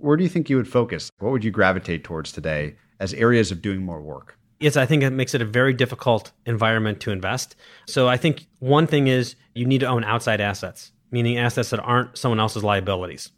[0.03, 1.09] where do you think you would focus?
[1.19, 4.37] What would you gravitate towards today as areas of doing more work?
[4.59, 7.55] Yes, I think it makes it a very difficult environment to invest.
[7.87, 11.79] So I think one thing is you need to own outside assets meaning assets that
[11.79, 13.29] aren't someone else's liabilities.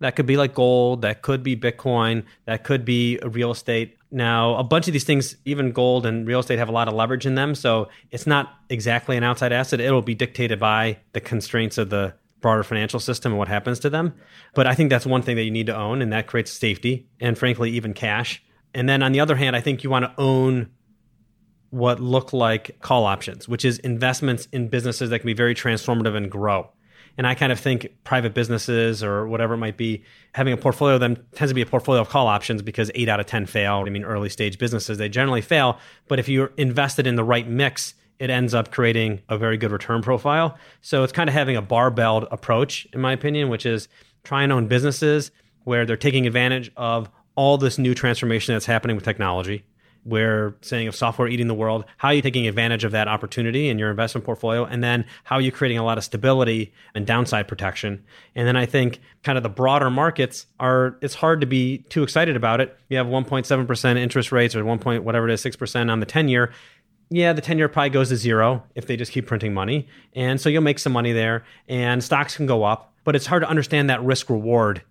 [0.00, 3.96] That could be like gold, that could be Bitcoin, that could be real estate.
[4.10, 6.94] Now, a bunch of these things, even gold and real estate, have a lot of
[6.94, 7.54] leverage in them.
[7.54, 9.80] So it's not exactly an outside asset.
[9.80, 13.90] It'll be dictated by the constraints of the broader financial system and what happens to
[13.90, 14.14] them.
[14.54, 17.08] But I think that's one thing that you need to own, and that creates safety
[17.20, 18.42] and, frankly, even cash.
[18.74, 20.70] And then on the other hand, I think you want to own
[21.70, 26.16] what look like call options, which is investments in businesses that can be very transformative
[26.16, 26.70] and grow.
[27.16, 30.94] And I kind of think private businesses or whatever it might be, having a portfolio
[30.94, 33.46] of them tends to be a portfolio of call options because eight out of 10
[33.46, 33.82] fail.
[33.86, 35.78] I mean, early stage businesses, they generally fail.
[36.08, 39.72] But if you're invested in the right mix, it ends up creating a very good
[39.72, 40.56] return profile.
[40.82, 43.88] So it's kind of having a barbelled approach, in my opinion, which is
[44.22, 45.32] try and own businesses
[45.64, 49.64] where they're taking advantage of all this new transformation that's happening with technology.
[50.04, 53.68] We're saying of software eating the world, how are you taking advantage of that opportunity
[53.68, 54.64] in your investment portfolio?
[54.64, 58.02] And then how are you creating a lot of stability and downside protection?
[58.34, 62.02] And then I think kind of the broader markets are, it's hard to be too
[62.02, 62.76] excited about it.
[62.88, 64.78] You have 1.7% interest rates or 1.
[64.78, 66.52] Point, whatever it is, 6% on the 10 year
[67.10, 69.88] yeah, the 10 year probably goes to zero if they just keep printing money.
[70.14, 73.42] And so you'll make some money there and stocks can go up, but it's hard
[73.42, 74.82] to understand that risk reward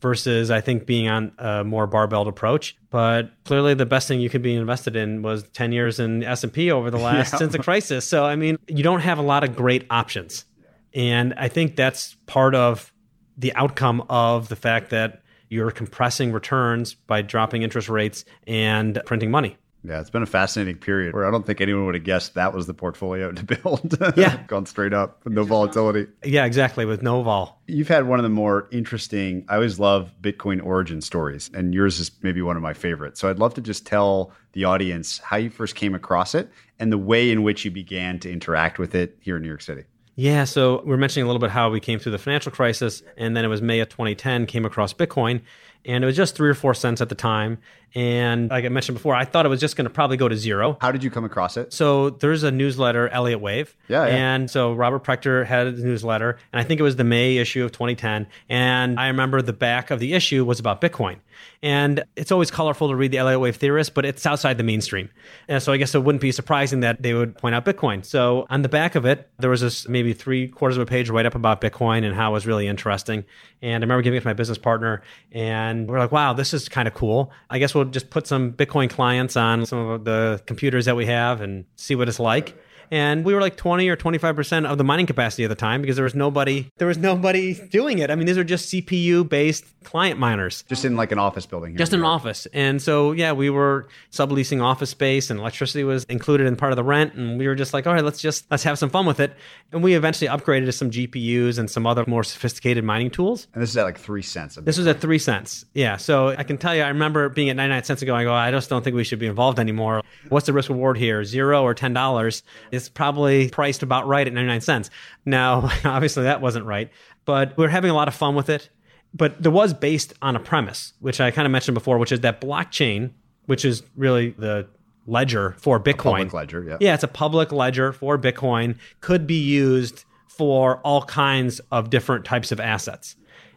[0.00, 2.76] versus I think being on a more barbelled approach.
[2.90, 6.72] But clearly the best thing you could be invested in was 10 years in S&P
[6.72, 7.38] over the last yeah.
[7.38, 8.06] since the crisis.
[8.06, 10.44] So I mean, you don't have a lot of great options.
[10.92, 12.92] And I think that's part of
[13.38, 19.30] the outcome of the fact that you're compressing returns by dropping interest rates and printing
[19.30, 19.56] money.
[19.82, 22.52] Yeah, it's been a fascinating period where I don't think anyone would have guessed that
[22.52, 23.96] was the portfolio to build.
[24.16, 24.42] Yeah.
[24.48, 26.06] Gone straight up, with no volatility.
[26.24, 27.60] Yeah, exactly, with no vol.
[27.66, 31.98] You've had one of the more interesting, I always love Bitcoin origin stories, and yours
[32.00, 33.20] is maybe one of my favorites.
[33.20, 36.92] So I'd love to just tell the audience how you first came across it and
[36.92, 39.84] the way in which you began to interact with it here in New York City.
[40.16, 43.02] Yeah, so we are mentioning a little bit how we came through the financial crisis,
[43.16, 45.40] and then it was May of 2010, came across Bitcoin,
[45.84, 47.58] and it was just three or four cents at the time.
[47.94, 50.36] And like I mentioned before, I thought it was just going to probably go to
[50.36, 50.78] zero.
[50.80, 51.72] How did you come across it?
[51.72, 53.76] So there's a newsletter, Elliott Wave.
[53.88, 54.14] Yeah, yeah.
[54.14, 57.64] And so Robert Prechter had a newsletter, and I think it was the May issue
[57.64, 58.28] of 2010.
[58.48, 61.16] And I remember the back of the issue was about Bitcoin.
[61.62, 65.10] And it's always colorful to read the Elliott Wave theorists, but it's outside the mainstream.
[65.48, 68.04] And so I guess it wouldn't be surprising that they would point out Bitcoin.
[68.04, 71.10] So on the back of it, there was this maybe three quarters of a page
[71.10, 73.24] write up about Bitcoin and how it was really interesting.
[73.62, 76.68] And I remember giving it to my business partner, and we're like, wow, this is
[76.68, 77.32] kind of cool.
[77.48, 81.06] I guess we'll just put some Bitcoin clients on some of the computers that we
[81.06, 82.56] have and see what it's like
[82.90, 85.96] and we were like 20 or 25% of the mining capacity at the time because
[85.96, 88.10] there was nobody there was nobody doing it.
[88.10, 90.64] I mean, these are just CPU based client miners.
[90.68, 91.76] Just in like an office building.
[91.76, 92.46] Just in an office.
[92.52, 96.76] And so, yeah, we were subleasing office space and electricity was included in part of
[96.76, 99.06] the rent and we were just like, "All right, let's just let's have some fun
[99.06, 99.34] with it."
[99.72, 103.46] And we eventually upgraded to some GPUs and some other more sophisticated mining tools.
[103.54, 104.56] And this is at like 3 cents.
[104.56, 105.64] This was at 3 cents.
[105.74, 108.32] Yeah, so I can tell you I remember being at 99 cents ago I go,
[108.32, 110.02] "I just don't think we should be involved anymore.
[110.28, 111.24] What's the risk reward here?
[111.24, 112.42] 0 or $10?"
[112.80, 114.90] It's probably priced about right at 99 cents.
[115.26, 116.90] Now, obviously that wasn't right,
[117.24, 118.70] but we're having a lot of fun with it.
[119.12, 122.20] But there was based on a premise, which I kind of mentioned before, which is
[122.20, 123.10] that blockchain,
[123.46, 124.68] which is really the
[125.06, 126.12] ledger for Bitcoin.
[126.12, 126.76] public ledger, yeah.
[126.80, 132.24] Yeah, it's a public ledger for Bitcoin, could be used for all kinds of different
[132.24, 133.16] types of assets.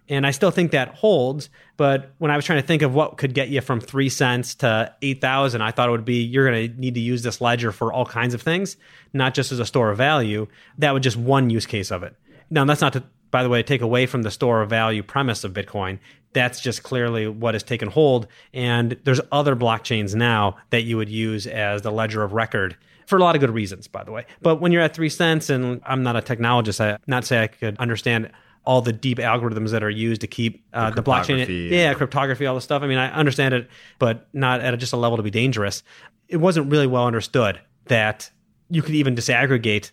[0.09, 1.49] And I still think that holds.
[1.77, 4.55] But when I was trying to think of what could get you from three cents
[4.55, 7.71] to 8,000, I thought it would be you're going to need to use this ledger
[7.71, 8.77] for all kinds of things,
[9.13, 10.47] not just as a store of value.
[10.77, 12.15] That was just one use case of it.
[12.49, 15.43] Now, that's not to, by the way, take away from the store of value premise
[15.43, 15.99] of Bitcoin.
[16.33, 18.27] That's just clearly what has taken hold.
[18.53, 23.17] And there's other blockchains now that you would use as the ledger of record for
[23.17, 24.25] a lot of good reasons, by the way.
[24.41, 27.47] But when you're at three cents, and I'm not a technologist, I not say I
[27.47, 28.31] could understand
[28.65, 32.45] all the deep algorithms that are used to keep uh, the, the blockchain, yeah, cryptography,
[32.45, 32.81] all this stuff.
[32.81, 35.83] I mean, I understand it, but not at a, just a level to be dangerous.
[36.27, 38.29] It wasn't really well understood that
[38.69, 39.91] you could even disaggregate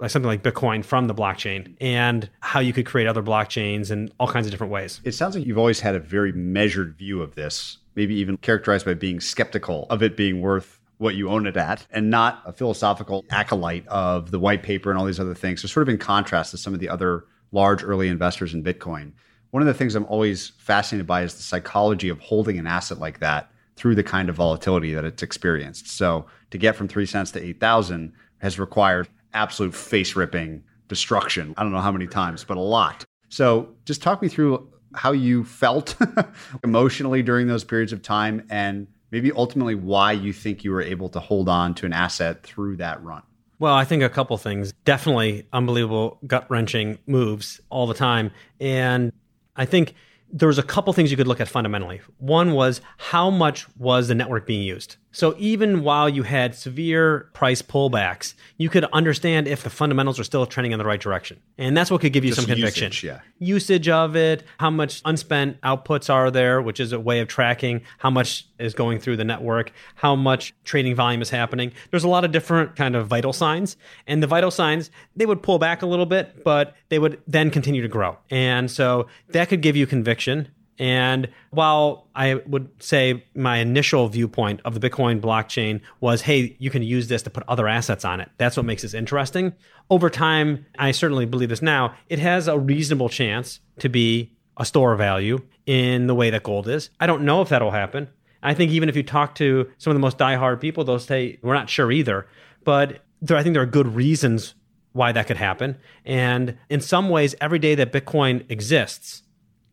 [0.00, 4.10] like something like Bitcoin from the blockchain and how you could create other blockchains in
[4.18, 5.00] all kinds of different ways.
[5.04, 8.86] It sounds like you've always had a very measured view of this, maybe even characterized
[8.86, 12.52] by being skeptical of it being worth what you own it at and not a
[12.52, 15.62] philosophical acolyte of the white paper and all these other things.
[15.62, 19.12] So sort of in contrast to some of the other large early investors in Bitcoin.
[19.50, 22.98] One of the things I'm always fascinated by is the psychology of holding an asset
[22.98, 25.88] like that through the kind of volatility that it's experienced.
[25.88, 31.54] So to get from three cents to 8,000 has required absolute face ripping destruction.
[31.56, 33.04] I don't know how many times, but a lot.
[33.28, 35.96] So just talk me through how you felt
[36.64, 41.08] emotionally during those periods of time and maybe ultimately why you think you were able
[41.08, 43.22] to hold on to an asset through that run.
[43.60, 44.72] Well, I think a couple things.
[44.86, 48.32] Definitely unbelievable gut wrenching moves all the time.
[48.58, 49.12] And
[49.54, 49.94] I think
[50.32, 52.00] there was a couple things you could look at fundamentally.
[52.18, 54.96] One was how much was the network being used?
[55.12, 60.24] So even while you had severe price pullbacks, you could understand if the fundamentals are
[60.24, 61.40] still trending in the right direction.
[61.58, 62.86] And that's what could give you Just some conviction.
[62.86, 63.20] Usage, yeah.
[63.38, 67.82] usage of it, how much unspent outputs are there, which is a way of tracking
[67.98, 71.72] how much is going through the network, how much trading volume is happening.
[71.90, 73.76] There's a lot of different kind of vital signs.
[74.06, 77.50] And the vital signs, they would pull back a little bit, but they would then
[77.50, 78.16] continue to grow.
[78.30, 80.48] And so that could give you conviction
[80.80, 86.70] and while I would say my initial viewpoint of the Bitcoin blockchain was, hey, you
[86.70, 88.30] can use this to put other assets on it.
[88.38, 89.52] That's what makes this interesting.
[89.90, 94.64] Over time, I certainly believe this now, it has a reasonable chance to be a
[94.64, 96.88] store of value in the way that gold is.
[96.98, 98.08] I don't know if that'll happen.
[98.42, 101.38] I think even if you talk to some of the most diehard people, they'll say
[101.42, 102.26] we're not sure either.
[102.64, 104.54] But there, I think there are good reasons
[104.92, 105.76] why that could happen.
[106.06, 109.24] And in some ways, every day that Bitcoin exists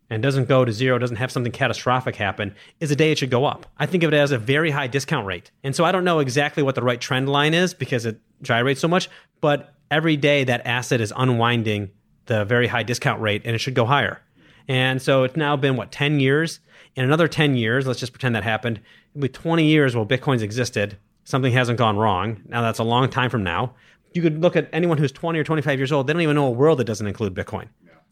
[0.10, 3.30] and doesn't go to zero, doesn't have something catastrophic happen, is a day it should
[3.30, 3.66] go up.
[3.78, 5.52] I think of it as a very high discount rate.
[5.64, 8.80] And so I don't know exactly what the right trend line is because it gyrates
[8.80, 9.10] so much,
[9.42, 11.90] but every day that asset is unwinding
[12.26, 14.22] the very high discount rate and it should go higher.
[14.68, 16.60] And so it's now been what 10 years.
[16.96, 18.82] In another 10 years, let's just pretend that happened.
[19.14, 20.98] It'll be 20 years while Bitcoin's existed.
[21.24, 22.42] Something hasn't gone wrong.
[22.48, 23.76] Now that's a long time from now.
[24.14, 26.08] You could look at anyone who's 20 or 25 years old.
[26.08, 27.68] They don't even know a world that doesn't include Bitcoin.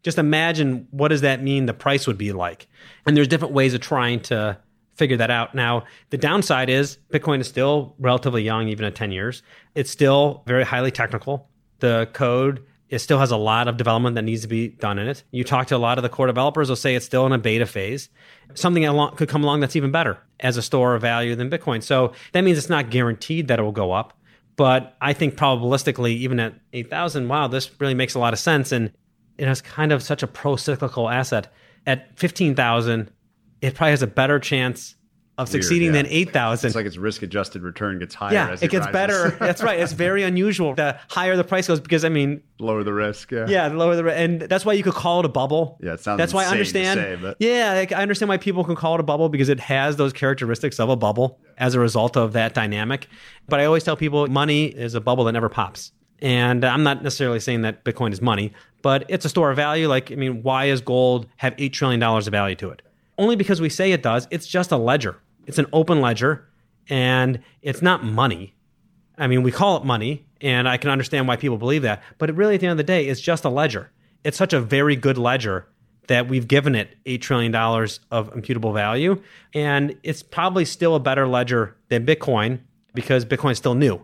[0.06, 2.68] Just imagine what does that mean the price would be like.
[3.08, 4.60] And there's different ways of trying to
[4.94, 5.56] figure that out.
[5.56, 9.42] Now, the downside is Bitcoin is still relatively young, even at 10 years.
[9.74, 11.50] It's still very highly technical.
[11.80, 15.08] The code it still has a lot of development that needs to be done in
[15.08, 15.24] it.
[15.32, 17.40] You talk to a lot of the core developers, they'll say it's still in a
[17.40, 18.10] beta phase.
[18.54, 21.82] Something along, could come along that's even better as a store of value than Bitcoin.
[21.82, 24.14] So that means it's not guaranteed that it will go up.
[24.56, 28.72] But I think probabilistically, even at 8,000, wow, this really makes a lot of sense.
[28.72, 28.92] And
[29.38, 31.52] it has kind of such a pro cyclical asset.
[31.88, 33.12] At 15,000,
[33.62, 34.96] it probably has a better chance
[35.38, 36.04] of succeeding yeah.
[36.04, 36.68] than 8,000.
[36.68, 38.34] It's like its risk adjusted return gets higher.
[38.34, 38.94] Yeah, it, it, gets rises.
[38.94, 39.30] better.
[39.32, 39.80] that's right.
[39.80, 40.76] It's very unusual.
[40.76, 43.32] The higher the price goes, because I mean, lower the risk.
[43.32, 43.46] Yeah.
[43.48, 44.18] Yeah, lower the risk.
[44.18, 45.78] And that's why you could call it a bubble.
[45.82, 47.00] Yeah, it sounds That's why I understand.
[47.00, 47.38] Say, but...
[47.40, 50.14] Yeah, like, I understand why people can call it a bubble because it has those
[50.14, 53.08] characteristics of a bubble as a result of that dynamic.
[53.50, 55.92] But I always tell people money is a bubble that never pops.
[56.20, 58.54] And I'm not necessarily saying that Bitcoin is money,
[58.86, 59.88] but it's a store of value.
[59.88, 62.84] Like, I mean, why does gold have $8 trillion of value to it?
[63.18, 64.28] Only because we say it does.
[64.30, 66.48] It's just a ledger it's an open ledger
[66.90, 68.54] and it's not money.
[69.18, 72.36] I mean, we call it money, and I can understand why people believe that, but
[72.36, 73.92] really, at the end of the day, it's just a ledger.
[74.26, 75.68] It's such a very good ledger
[76.08, 77.56] that we've given it $8 trillion
[78.12, 79.22] of imputable value.
[79.54, 82.60] And it's probably still a better ledger than Bitcoin
[82.94, 84.04] because Bitcoin is still new.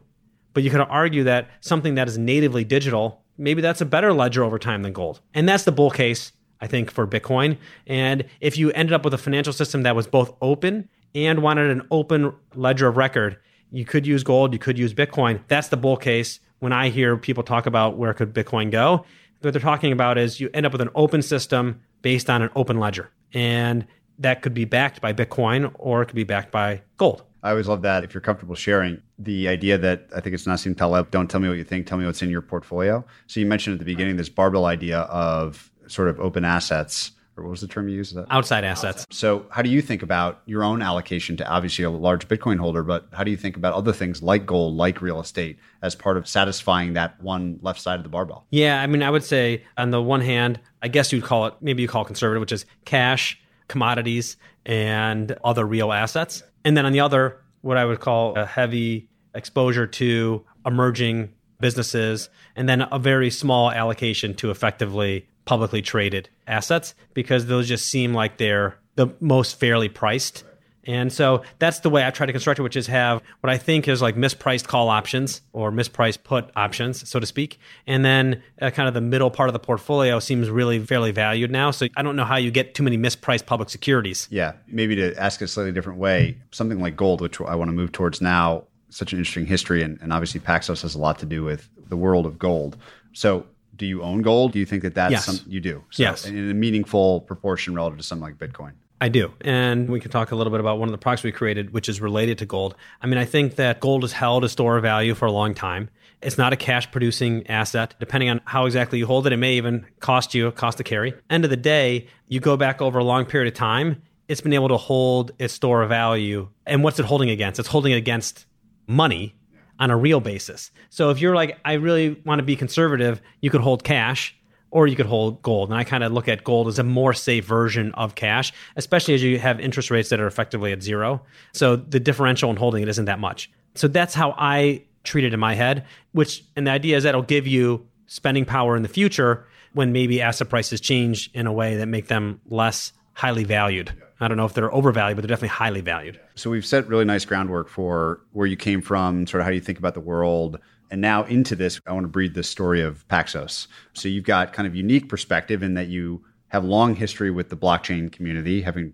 [0.53, 4.43] But you could argue that something that is natively digital, maybe that's a better ledger
[4.43, 5.21] over time than gold.
[5.33, 7.57] And that's the bull case, I think, for Bitcoin.
[7.87, 11.71] And if you ended up with a financial system that was both open and wanted
[11.71, 13.37] an open ledger of record,
[13.71, 15.41] you could use gold, you could use Bitcoin.
[15.47, 16.39] That's the bull case.
[16.59, 19.05] When I hear people talk about where could Bitcoin go,
[19.41, 22.49] what they're talking about is you end up with an open system based on an
[22.55, 23.09] open ledger.
[23.33, 23.87] And
[24.19, 27.23] that could be backed by Bitcoin or it could be backed by gold.
[27.43, 28.03] I always love that.
[28.03, 31.47] If you're comfortable sharing the idea that I think it's Nassim Taleb, don't tell me
[31.47, 33.03] what you think, tell me what's in your portfolio.
[33.27, 37.43] So you mentioned at the beginning this barbell idea of sort of open assets or
[37.43, 38.17] what was the term you used?
[38.29, 39.05] Outside assets.
[39.09, 42.83] So, how do you think about your own allocation to obviously a large Bitcoin holder,
[42.83, 46.17] but how do you think about other things like gold, like real estate, as part
[46.17, 48.45] of satisfying that one left side of the barbell?
[48.49, 51.53] Yeah, I mean, I would say on the one hand, I guess you'd call it
[51.61, 56.85] maybe you call it conservative, which is cash, commodities, and other real assets, and then
[56.85, 62.81] on the other, what I would call a heavy exposure to emerging businesses, and then
[62.91, 68.77] a very small allocation to effectively publicly traded assets because those just seem like they're
[68.95, 70.43] the most fairly priced.
[70.85, 73.57] And so that's the way I try to construct it, which is have what I
[73.57, 77.59] think is like mispriced call options or mispriced put options, so to speak.
[77.85, 81.51] And then uh, kind of the middle part of the portfolio seems really fairly valued
[81.51, 81.71] now.
[81.71, 84.27] So I don't know how you get too many mispriced public securities.
[84.31, 84.53] Yeah.
[84.67, 87.91] Maybe to ask a slightly different way, something like gold, which I want to move
[87.91, 89.83] towards now, such an interesting history.
[89.83, 92.77] And, and obviously, Paxos has a lot to do with the world of gold.
[93.13, 94.51] So do you own gold?
[94.51, 95.25] Do you think that that's yes.
[95.25, 95.83] something you do?
[95.91, 96.25] So yes.
[96.25, 98.73] In a meaningful proportion relative to something like Bitcoin.
[99.01, 99.33] I do.
[99.41, 101.89] And we can talk a little bit about one of the products we created, which
[101.89, 102.75] is related to gold.
[103.01, 105.55] I mean, I think that gold is held a store of value for a long
[105.55, 105.89] time.
[106.21, 107.95] It's not a cash producing asset.
[107.99, 111.15] Depending on how exactly you hold it, it may even cost you, cost to carry.
[111.31, 114.53] End of the day, you go back over a long period of time, it's been
[114.53, 116.47] able to hold its store of value.
[116.67, 117.59] And what's it holding against?
[117.59, 118.45] It's holding it against
[118.85, 119.35] money
[119.79, 120.69] on a real basis.
[120.91, 124.37] So if you're like, I really want to be conservative, you could hold cash
[124.71, 125.69] or you could hold gold.
[125.69, 129.13] And I kind of look at gold as a more safe version of cash, especially
[129.13, 131.21] as you have interest rates that are effectively at zero.
[131.53, 133.51] So the differential in holding it isn't that much.
[133.75, 137.09] So that's how I treat it in my head, which, and the idea is that
[137.09, 141.53] it'll give you spending power in the future when maybe asset prices change in a
[141.53, 143.93] way that make them less highly valued.
[144.19, 146.19] I don't know if they're overvalued, but they're definitely highly valued.
[146.35, 149.61] So we've set really nice groundwork for where you came from, sort of how you
[149.61, 150.59] think about the world.
[150.91, 153.67] And now into this, I want to breathe the story of Paxos.
[153.93, 157.55] So you've got kind of unique perspective in that you have long history with the
[157.55, 158.93] blockchain community, having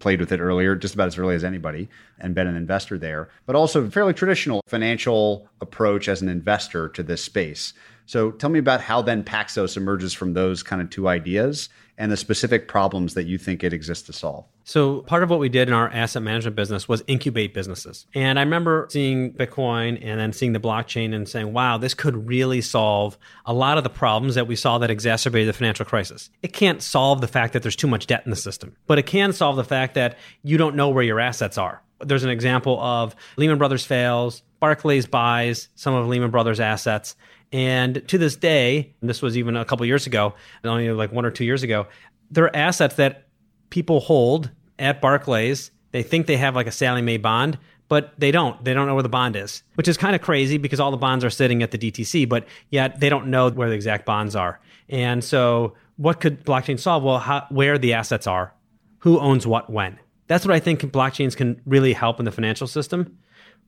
[0.00, 1.88] played with it earlier, just about as early as anybody,
[2.18, 6.88] and been an investor there, but also a fairly traditional financial approach as an investor
[6.88, 7.72] to this space.
[8.06, 12.10] So tell me about how then Paxos emerges from those kind of two ideas and
[12.10, 14.44] the specific problems that you think it exists to solve.
[14.68, 18.04] So, part of what we did in our asset management business was incubate businesses.
[18.16, 22.26] And I remember seeing Bitcoin and then seeing the blockchain and saying, wow, this could
[22.26, 26.30] really solve a lot of the problems that we saw that exacerbated the financial crisis.
[26.42, 29.06] It can't solve the fact that there's too much debt in the system, but it
[29.06, 31.80] can solve the fact that you don't know where your assets are.
[32.00, 37.14] There's an example of Lehman Brothers fails, Barclays buys some of Lehman Brothers assets.
[37.52, 41.24] And to this day, and this was even a couple years ago, only like one
[41.24, 41.86] or two years ago,
[42.32, 43.26] there are assets that
[43.70, 45.70] people hold at Barclays.
[45.92, 47.58] They think they have like a Sallie Mae bond,
[47.88, 48.62] but they don't.
[48.64, 50.96] They don't know where the bond is, which is kind of crazy because all the
[50.96, 54.34] bonds are sitting at the DTC, but yet they don't know where the exact bonds
[54.36, 54.60] are.
[54.88, 57.02] And so, what could blockchain solve?
[57.02, 58.52] Well, how, where the assets are,
[58.98, 59.98] who owns what when.
[60.26, 63.18] That's what I think blockchains can really help in the financial system.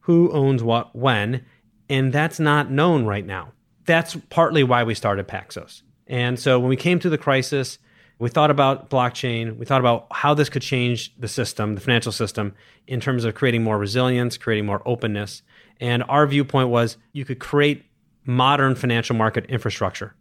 [0.00, 1.44] Who owns what when,
[1.88, 3.52] and that's not known right now.
[3.84, 5.82] That's partly why we started Paxos.
[6.06, 7.78] And so when we came to the crisis,
[8.18, 9.56] we thought about blockchain.
[9.56, 12.54] We thought about how this could change the system, the financial system,
[12.86, 15.42] in terms of creating more resilience, creating more openness.
[15.80, 17.84] And our viewpoint was you could create
[18.24, 20.14] modern financial market infrastructure,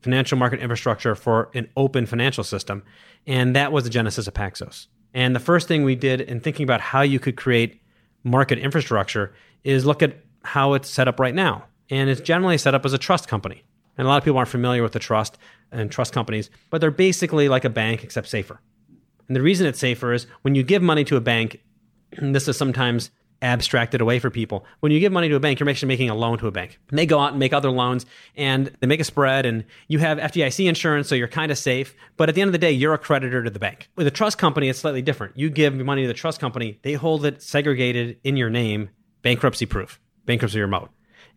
[0.00, 2.84] financial market infrastructure for an open financial system.
[3.26, 4.86] And that was the genesis of Paxos.
[5.12, 7.82] And the first thing we did in thinking about how you could create
[8.22, 9.34] market infrastructure
[9.64, 11.64] is look at how it's set up right now.
[11.90, 13.64] And it's generally set up as a trust company.
[13.96, 15.38] And a lot of people aren't familiar with the trust
[15.72, 18.60] and trust companies, but they're basically like a bank except safer.
[19.28, 21.62] And the reason it's safer is when you give money to a bank,
[22.20, 23.10] this is sometimes
[23.42, 24.64] abstracted away for people.
[24.80, 26.78] When you give money to a bank, you're actually making a loan to a bank.
[26.90, 29.98] And they go out and make other loans and they make a spread and you
[30.00, 31.94] have FDIC insurance, so you're kind of safe.
[32.16, 33.88] But at the end of the day, you're a creditor to the bank.
[33.96, 35.38] With a trust company, it's slightly different.
[35.38, 38.90] You give money to the trust company, they hold it segregated in your name,
[39.22, 40.90] bankruptcy proof, bankruptcy remote.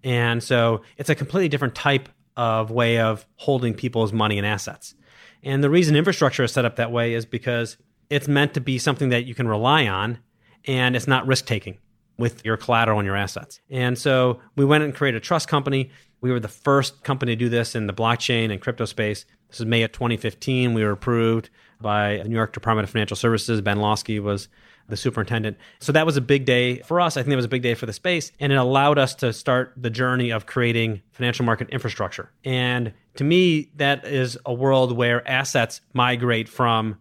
[0.04, 4.96] And so it's a completely different type of way of holding people's money and assets.
[5.44, 7.78] And the reason infrastructure is set up that way is because
[8.10, 10.20] it's meant to be something that you can rely on
[10.66, 11.78] and it's not risk taking
[12.18, 13.60] with your collateral and your assets.
[13.70, 15.90] And so we went and created a trust company.
[16.22, 19.26] We were the first company to do this in the blockchain and crypto space.
[19.50, 20.74] This is May of 2015.
[20.74, 21.50] We were approved
[21.82, 23.62] by the New York Department of Financial Services.
[23.62, 24.48] Ben Lawsky was
[24.90, 25.58] the superintendent.
[25.80, 27.18] So that was a big day for us.
[27.18, 28.32] I think it was a big day for the space.
[28.40, 32.32] And it allowed us to start the journey of creating financial market infrastructure.
[32.44, 37.00] And to me, that is a world where assets migrate from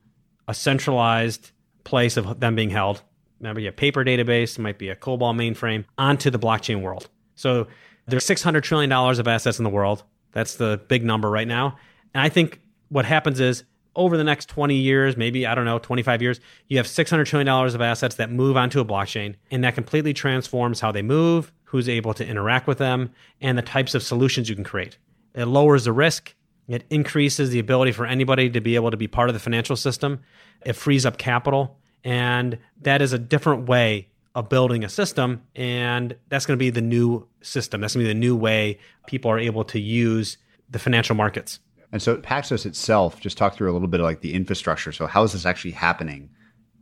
[0.48, 1.50] a centralized
[1.84, 3.02] place of them being held.
[3.40, 7.08] Maybe a paper database, it might be a COBOL mainframe, onto the blockchain world.
[7.34, 7.66] So
[8.06, 10.04] there's $600 trillion of assets in the world.
[10.32, 11.76] That's the big number right now.
[12.14, 13.64] And I think what happens is
[13.94, 17.48] over the next 20 years, maybe, I don't know, 25 years, you have $600 trillion
[17.48, 21.88] of assets that move onto a blockchain, and that completely transforms how they move, who's
[21.88, 24.98] able to interact with them, and the types of solutions you can create.
[25.34, 26.34] It lowers the risk,
[26.68, 29.76] it increases the ability for anybody to be able to be part of the financial
[29.76, 30.20] system,
[30.64, 36.16] it frees up capital, and that is a different way of building a system, and
[36.28, 37.80] that's going to be the new system.
[37.80, 40.38] That's going to be the new way people are able to use
[40.70, 41.60] the financial markets.
[41.92, 44.92] And so Paxos itself, just talk through a little bit of like the infrastructure.
[44.92, 46.30] So how is this actually happening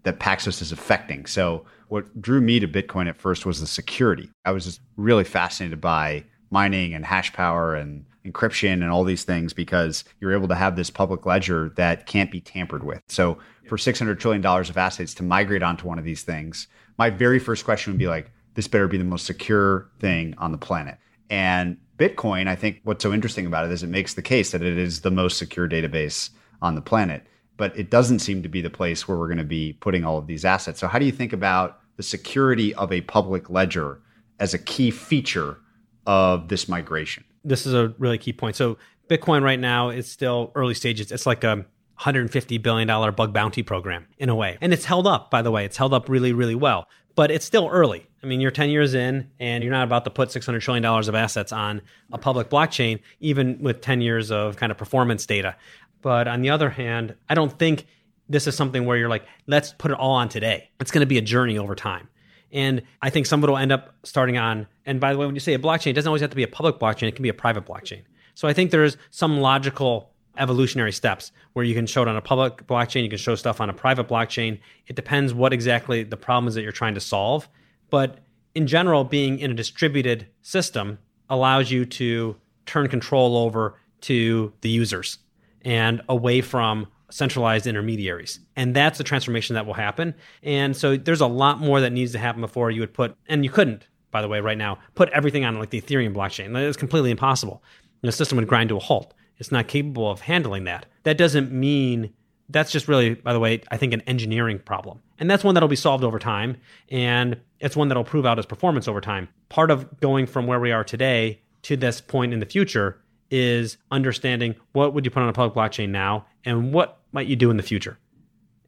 [0.04, 1.26] that Paxos is affecting?
[1.26, 4.30] So what drew me to Bitcoin at first was the security.
[4.44, 9.24] I was just really fascinated by mining and hash power and encryption and all these
[9.24, 13.00] things because you're able to have this public ledger that can't be tampered with.
[13.08, 17.38] So for $600 trillion of assets to migrate onto one of these things, my very
[17.38, 20.98] first question would be like, this better be the most secure thing on the planet.
[21.30, 24.62] And Bitcoin, I think what's so interesting about it is it makes the case that
[24.62, 27.24] it is the most secure database on the planet,
[27.56, 30.18] but it doesn't seem to be the place where we're going to be putting all
[30.18, 30.80] of these assets.
[30.80, 34.00] So, how do you think about the security of a public ledger
[34.40, 35.58] as a key feature
[36.06, 37.24] of this migration?
[37.44, 38.56] This is a really key point.
[38.56, 38.76] So,
[39.08, 41.12] Bitcoin right now is still early stages.
[41.12, 41.64] It's like a
[42.00, 44.56] $150 billion bug bounty program in a way.
[44.60, 45.64] And it's held up, by the way.
[45.64, 48.06] It's held up really, really well but it's still early.
[48.22, 51.14] I mean, you're 10 years in and you're not about to put $600 trillion of
[51.14, 51.82] assets on
[52.12, 55.56] a public blockchain, even with 10 years of kind of performance data.
[56.02, 57.86] But on the other hand, I don't think
[58.28, 60.70] this is something where you're like, let's put it all on today.
[60.80, 62.08] It's going to be a journey over time.
[62.52, 65.26] And I think some of it will end up starting on, and by the way,
[65.26, 67.14] when you say a blockchain, it doesn't always have to be a public blockchain, it
[67.14, 68.02] can be a private blockchain.
[68.34, 72.22] So I think there's some logical evolutionary steps where you can show it on a
[72.22, 74.58] public blockchain, you can show stuff on a private blockchain.
[74.86, 77.48] It depends what exactly the problem is that you're trying to solve.
[77.90, 78.18] But
[78.54, 84.68] in general, being in a distributed system allows you to turn control over to the
[84.68, 85.18] users
[85.62, 88.40] and away from centralized intermediaries.
[88.56, 90.14] And that's the transformation that will happen.
[90.42, 93.44] And so there's a lot more that needs to happen before you would put, and
[93.44, 96.56] you couldn't, by the way, right now, put everything on like the Ethereum blockchain.
[96.56, 97.62] It's completely impossible.
[98.02, 99.12] The system would grind to a halt.
[99.41, 100.86] It's not capable of handling that.
[101.03, 102.12] That doesn't mean
[102.51, 105.01] that's just really, by the way, I think an engineering problem.
[105.18, 106.57] And that's one that'll be solved over time.
[106.88, 109.28] And it's one that'll prove out its performance over time.
[109.49, 113.78] Part of going from where we are today to this point in the future is
[113.91, 117.51] understanding what would you put on a public blockchain now and what might you do
[117.51, 117.99] in the future.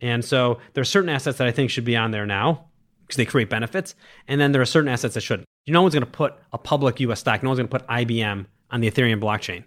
[0.01, 2.67] And so there are certain assets that I think should be on there now
[3.03, 3.95] because they create benefits.
[4.29, 5.47] And then there are certain assets that shouldn't.
[5.67, 8.47] No one's going to put a public US stock, no one's going to put IBM
[8.71, 9.65] on the Ethereum blockchain.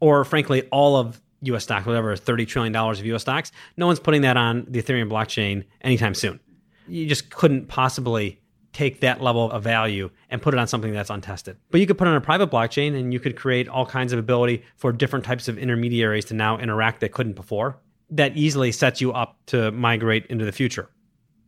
[0.00, 4.22] Or frankly, all of US stocks, whatever, $30 trillion of US stocks, no one's putting
[4.22, 6.40] that on the Ethereum blockchain anytime soon.
[6.88, 8.40] You just couldn't possibly
[8.72, 11.56] take that level of value and put it on something that's untested.
[11.70, 14.12] But you could put it on a private blockchain and you could create all kinds
[14.12, 17.78] of ability for different types of intermediaries to now interact that couldn't before.
[18.10, 20.90] That easily sets you up to migrate into the future.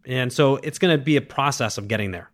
[0.07, 2.31] And so it's going to be a process of getting there.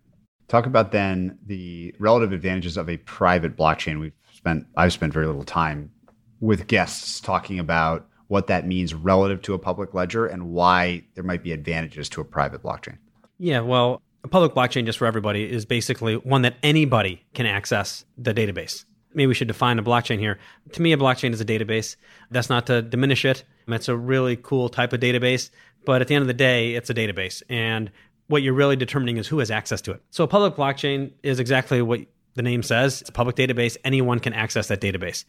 [0.47, 3.99] Talk about then the relative advantages of a private blockchain.
[3.99, 5.91] We've spent I've spent very little time
[6.41, 11.25] with guests talking about what that means relative to a public ledger and why there
[11.25, 12.99] might be advantages to a private blockchain.
[13.39, 18.05] Yeah, well, a public blockchain, just for everybody, is basically one that anybody can access
[18.17, 18.85] the database.
[19.13, 20.39] Maybe we should define a blockchain here.
[20.73, 21.97] To me, a blockchain is a database.
[22.31, 23.45] That's not to diminish it.
[23.69, 25.51] It's a really cool type of database,
[25.85, 27.43] but at the end of the day, it's a database.
[27.49, 27.91] And
[28.27, 30.03] what you're really determining is who has access to it.
[30.11, 32.01] So a public blockchain is exactly what
[32.35, 33.03] the name says.
[33.03, 33.77] It's a public database.
[33.85, 35.25] Anyone can access that database.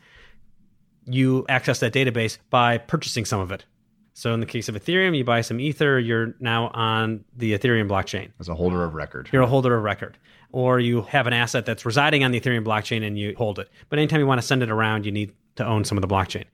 [1.05, 3.65] You access that database by purchasing some of it.
[4.13, 7.89] So in the case of Ethereum, you buy some Ether, you're now on the Ethereum
[7.89, 8.31] blockchain.
[8.39, 9.29] As a holder of record.
[9.31, 10.17] You're a holder of record.
[10.53, 13.69] Or you have an asset that's residing on the Ethereum blockchain and you hold it.
[13.89, 16.07] But anytime you want to send it around, you need to own some of the
[16.07, 16.45] blockchain.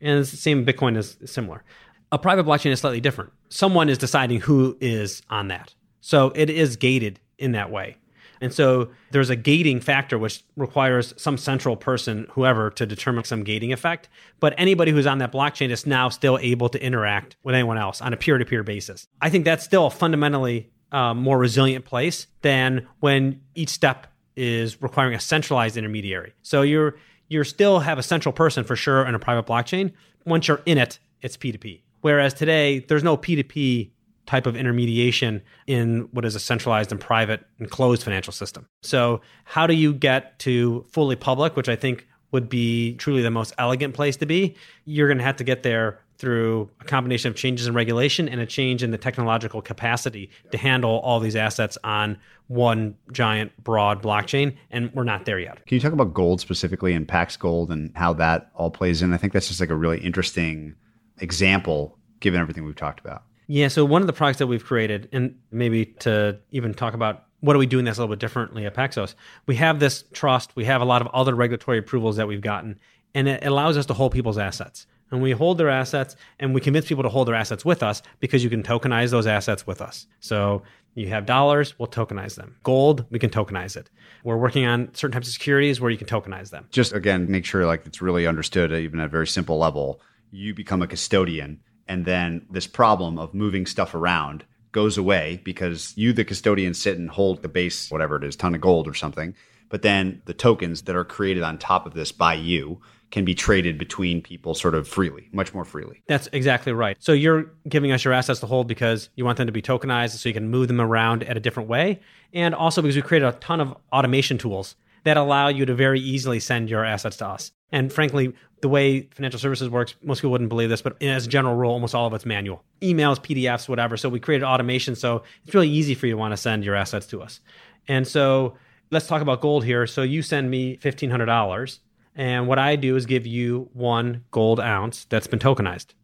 [0.00, 1.64] And it's the same Bitcoin is similar.
[2.12, 3.32] A private blockchain is slightly different.
[3.48, 5.74] Someone is deciding who is on that.
[6.00, 7.96] So it is gated in that way.
[8.40, 13.44] And so there's a gating factor which requires some central person, whoever, to determine some
[13.44, 14.08] gating effect.
[14.40, 18.00] But anybody who's on that blockchain is now still able to interact with anyone else
[18.00, 19.08] on a peer to peer basis.
[19.20, 24.80] I think that's still a fundamentally uh, more resilient place than when each step is
[24.80, 26.32] requiring a centralized intermediary.
[26.42, 26.96] So you're
[27.28, 29.92] you still have a central person for sure in a private blockchain.
[30.24, 31.82] Once you're in it, it's P2P.
[32.00, 33.90] Whereas today, there's no P2P
[34.28, 38.68] type of intermediation in what is a centralized and private and closed financial system.
[38.82, 43.30] So, how do you get to fully public, which I think would be truly the
[43.30, 44.54] most elegant place to be?
[44.84, 48.40] You're going to have to get there through a combination of changes in regulation and
[48.40, 52.18] a change in the technological capacity to handle all these assets on
[52.48, 55.64] one giant broad blockchain and we're not there yet.
[55.66, 59.14] Can you talk about gold specifically and Pax Gold and how that all plays in?
[59.14, 60.74] I think that's just like a really interesting
[61.18, 63.22] example given everything we've talked about.
[63.48, 63.68] Yeah.
[63.68, 67.56] So one of the products that we've created, and maybe to even talk about what
[67.56, 69.14] are we doing that's a little bit differently at Paxos,
[69.46, 70.54] we have this trust.
[70.54, 72.78] We have a lot of other regulatory approvals that we've gotten,
[73.14, 74.86] and it allows us to hold people's assets.
[75.10, 78.02] And we hold their assets, and we convince people to hold their assets with us
[78.20, 80.06] because you can tokenize those assets with us.
[80.20, 80.62] So
[80.94, 82.56] you have dollars, we'll tokenize them.
[82.62, 83.88] Gold, we can tokenize it.
[84.24, 86.66] We're working on certain types of securities where you can tokenize them.
[86.70, 90.00] Just again, make sure like it's really understood, even at a very simple level.
[90.30, 95.94] You become a custodian and then this problem of moving stuff around goes away because
[95.96, 98.94] you the custodian sit and hold the base whatever it is ton of gold or
[98.94, 99.34] something
[99.68, 102.80] but then the tokens that are created on top of this by you
[103.10, 106.02] can be traded between people sort of freely, much more freely.
[106.06, 106.96] That's exactly right.
[107.00, 110.10] So you're giving us your assets to hold because you want them to be tokenized
[110.10, 112.00] so you can move them around at a different way.
[112.34, 116.00] And also because we created a ton of automation tools that allow you to very
[116.00, 117.52] easily send your assets to us.
[117.70, 121.28] And frankly, the way financial services works, most people wouldn't believe this, but as a
[121.28, 122.64] general rule, almost all of it's manual.
[122.80, 123.96] Emails, PDFs, whatever.
[123.96, 124.96] So we created automation.
[124.96, 127.40] So it's really easy for you to want to send your assets to us.
[127.86, 128.56] And so
[128.90, 129.86] let's talk about gold here.
[129.86, 131.78] So you send me $1,500.
[132.16, 135.94] And what I do is give you one gold ounce that's been tokenized.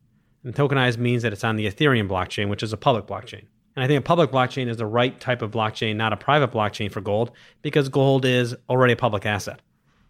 [0.44, 3.46] And tokenized means that it's on the Ethereum blockchain, which is a public blockchain.
[3.76, 6.52] And I think a public blockchain is the right type of blockchain, not a private
[6.52, 9.60] blockchain for gold, because gold is already a public asset.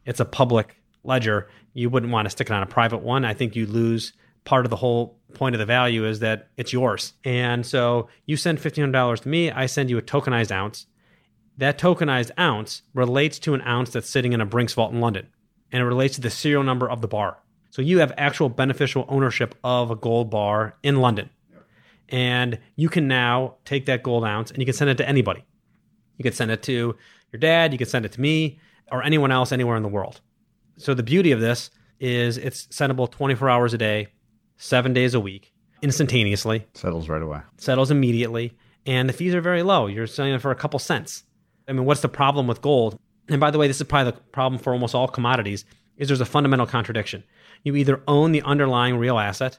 [0.04, 3.24] It's a public ledger, you wouldn't want to stick it on a private one.
[3.24, 4.12] I think you lose
[4.44, 7.14] part of the whole point of the value is that it's yours.
[7.24, 10.86] And so you send $1,500 to me, I send you a tokenized ounce.
[11.56, 15.28] That tokenized ounce relates to an ounce that's sitting in a Brinks vault in London,
[15.72, 17.38] and it relates to the serial number of the bar.
[17.70, 21.30] So you have actual beneficial ownership of a gold bar in London.
[22.14, 25.44] And you can now take that gold ounce and you can send it to anybody.
[26.16, 26.96] You can send it to
[27.32, 28.60] your dad, you can send it to me,
[28.92, 30.20] or anyone else anywhere in the world.
[30.76, 34.08] So the beauty of this is it's sendable 24 hours a day,
[34.58, 35.52] seven days a week.
[35.82, 37.40] instantaneously, Settles right away.
[37.56, 38.52] settles immediately,
[38.86, 39.88] and the fees are very low.
[39.88, 41.24] You're selling it for a couple cents.
[41.68, 42.96] I mean, what's the problem with gold?
[43.28, 45.64] And by the way, this is probably the problem for almost all commodities
[45.96, 47.24] is there's a fundamental contradiction.
[47.64, 49.58] You either own the underlying real asset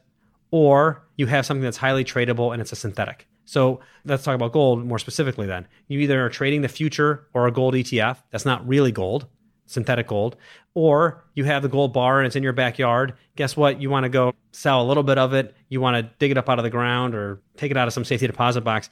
[0.55, 3.27] or you have something that's highly tradable and it's a synthetic.
[3.43, 5.67] So let's talk about gold more specifically then.
[5.89, 8.19] You either are trading the future or a gold ETF.
[8.31, 9.27] That's not really gold,
[9.65, 10.37] synthetic gold.
[10.73, 13.15] Or you have the gold bar and it's in your backyard.
[13.35, 13.81] Guess what?
[13.81, 15.53] You want to go sell a little bit of it.
[15.67, 17.93] You want to dig it up out of the ground or take it out of
[17.93, 18.89] some safety deposit box.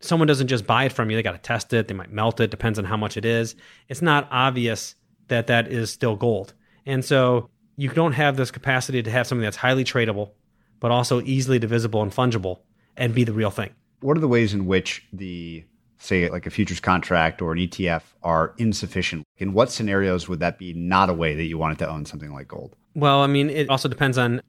[0.00, 1.16] Someone doesn't just buy it from you.
[1.16, 1.88] They got to test it.
[1.88, 2.50] They might melt it.
[2.50, 3.56] Depends on how much it is.
[3.88, 4.94] It's not obvious
[5.28, 6.52] that that is still gold.
[6.84, 7.48] And so
[7.78, 10.32] you don't have this capacity to have something that's highly tradable,
[10.80, 12.60] but also easily divisible and fungible
[12.96, 13.70] and be the real thing.
[14.00, 15.64] What are the ways in which the
[15.98, 19.24] say like a futures contract or an ETF are insufficient?
[19.38, 22.32] In what scenarios would that be not a way that you wanted to own something
[22.32, 22.76] like gold?
[22.94, 24.40] Well, I mean, it also depends on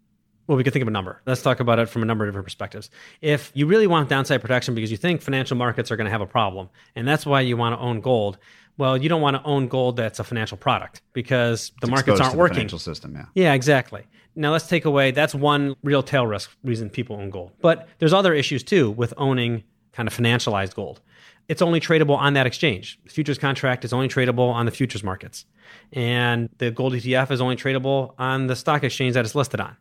[0.50, 1.22] well, we could think of a number.
[1.28, 2.90] Let's talk about it from a number of different perspectives.
[3.22, 6.22] If you really want downside protection because you think financial markets are going to have
[6.22, 8.40] a problem, and that's why you want to own gold,
[8.76, 12.20] well, you don't want to own gold that's a financial product because the It's markets
[12.20, 12.56] aren't to the working.
[12.56, 13.26] Financial system, yeah.
[13.36, 14.08] Yeah, exactly.
[14.36, 17.52] Now let's take away that's one real tail risk reason people own gold.
[17.62, 21.02] But there's other issues too with owning kind of financialized gold.
[21.48, 23.00] It's only tradable on that exchange.
[23.06, 25.46] The futures contract is only tradable on the futures markets.
[25.92, 29.76] And the gold ETF is only tradable on the stock exchange that it's listed on.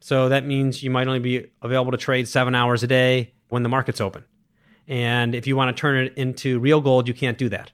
[0.00, 3.62] So that means you might only be available to trade seven hours a day when
[3.62, 4.24] the market's open.
[4.88, 7.70] And if you want to turn it into real gold, you can't do that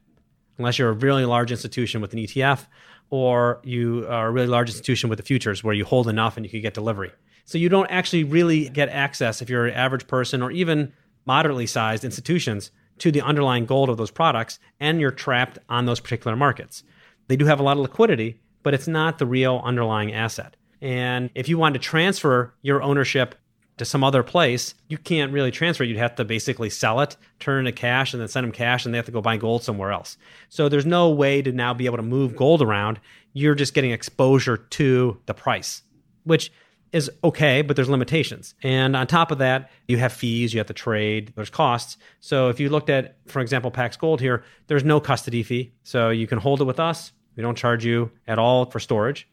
[0.59, 2.67] unless you're a really large institution with an ETF
[3.11, 6.45] or you are a really large institution with the futures where you hold enough and
[6.45, 7.11] you can get delivery.
[7.45, 10.93] So you don't actually really get access if you're an average person or even
[11.25, 16.01] moderately sized institutions to the underlying gold of those products and you're trapped on those
[16.01, 16.83] particular markets.
[17.29, 20.57] They do have a lot of liquidity, but it's not the real underlying asset.
[20.81, 23.35] And if you want to transfer your ownership
[23.79, 25.85] to some other place, you can't really transfer.
[25.85, 28.85] You'd have to basically sell it, turn it into cash, and then send them cash,
[28.85, 30.17] and they have to go buy gold somewhere else.
[30.49, 33.01] So there's no way to now be able to move gold around.
[33.33, 35.83] You're just getting exposure to the price,
[36.25, 36.53] which
[36.93, 38.55] is okay, but there's limitations.
[38.63, 41.99] And on top of that, you have fees, you have to trade, there's costs.
[42.21, 45.73] So if you looked at, for example, Pax Gold here, there's no custody fee.
[45.83, 47.13] So you can hold it with us.
[47.37, 49.29] We don't charge you at all for storage.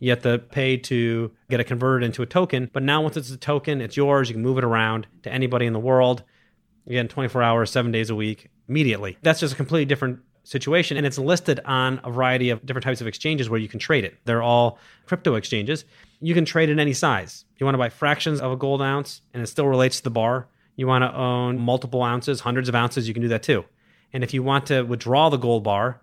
[0.00, 2.70] You have to pay to get it converted into a token.
[2.72, 4.28] But now, once it's a token, it's yours.
[4.28, 6.24] You can move it around to anybody in the world.
[6.86, 9.18] Again, 24 hours, seven days a week, immediately.
[9.22, 10.96] That's just a completely different situation.
[10.96, 14.04] And it's listed on a variety of different types of exchanges where you can trade
[14.04, 14.16] it.
[14.24, 15.84] They're all crypto exchanges.
[16.20, 17.44] You can trade in any size.
[17.58, 20.10] You want to buy fractions of a gold ounce and it still relates to the
[20.10, 20.48] bar.
[20.76, 23.64] You want to own multiple ounces, hundreds of ounces, you can do that too.
[24.12, 26.00] And if you want to withdraw the gold bar,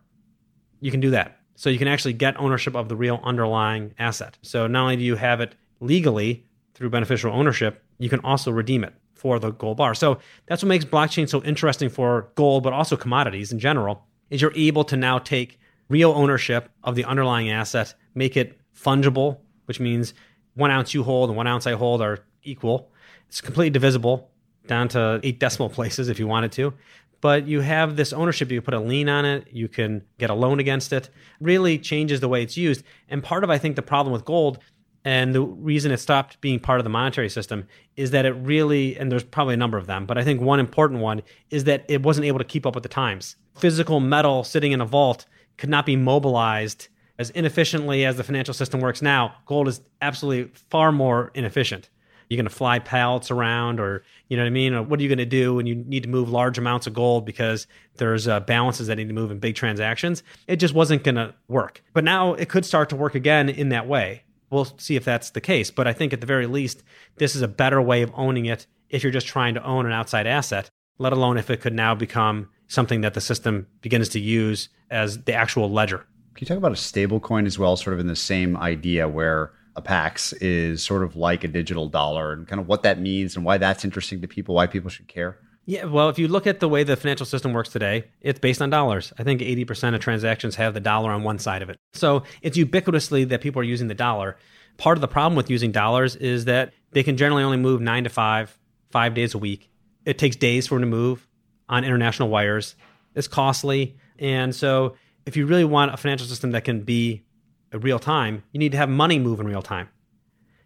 [0.79, 1.36] you can do that.
[1.57, 4.37] So you can actually get ownership of the real underlying asset.
[4.43, 6.45] So not only do you have it legally
[6.75, 9.95] through beneficial ownership, you can also redeem it for the gold bar.
[9.95, 14.39] So that's what makes blockchain so interesting for gold, but also commodities in general, is
[14.39, 19.79] you're able to now take real ownership of the underlying asset, make it fungible, which
[19.79, 20.13] means
[20.53, 22.91] one ounce you hold and one ounce I hold are equal.
[23.29, 24.29] It's completely divisible
[24.67, 26.73] down to eight decimal places if you wanted to
[27.21, 28.51] but you have this ownership.
[28.51, 29.47] You can put a lien on it.
[29.51, 31.09] You can get a loan against it.
[31.39, 32.83] Really changes the way it's used.
[33.09, 34.59] And part of, I think, the problem with gold
[35.07, 37.65] and the reason it stopped being part of the monetary system
[37.95, 40.59] is that it really, and there's probably a number of them, but I think one
[40.59, 43.37] important one is that it wasn't able to keep up with the times.
[43.55, 46.89] Physical metal sitting in a vault could not be mobilized
[47.19, 49.33] as inefficiently as the financial system works now.
[49.45, 51.89] Gold is absolutely far more inefficient.
[52.29, 54.89] You're going to fly pallets around, or you know what I mean?
[54.89, 57.25] What are you going to do when you need to move large amounts of gold
[57.25, 60.23] because there's uh, balances that need to move in big transactions?
[60.47, 61.83] It just wasn't going to work.
[61.93, 64.23] But now it could start to work again in that way.
[64.49, 65.71] We'll see if that's the case.
[65.71, 66.83] But I think at the very least,
[67.17, 69.91] this is a better way of owning it if you're just trying to own an
[69.91, 74.19] outside asset, let alone if it could now become something that the system begins to
[74.19, 76.05] use as the actual ledger.
[76.35, 79.07] Can you talk about a stable coin as well, sort of in the same idea
[79.07, 82.99] where a PAX is sort of like a digital dollar and kind of what that
[82.99, 85.37] means and why that's interesting to people, why people should care?
[85.65, 88.61] Yeah, well, if you look at the way the financial system works today, it's based
[88.61, 89.13] on dollars.
[89.19, 91.77] I think 80% of transactions have the dollar on one side of it.
[91.93, 94.37] So it's ubiquitously that people are using the dollar.
[94.77, 98.05] Part of the problem with using dollars is that they can generally only move nine
[98.05, 98.57] to five,
[98.91, 99.69] five days a week.
[100.05, 101.27] It takes days for them to move
[101.69, 102.75] on international wires.
[103.13, 103.97] It's costly.
[104.17, 107.26] And so if you really want a financial system that can be
[107.73, 109.89] real time, you need to have money move in real time.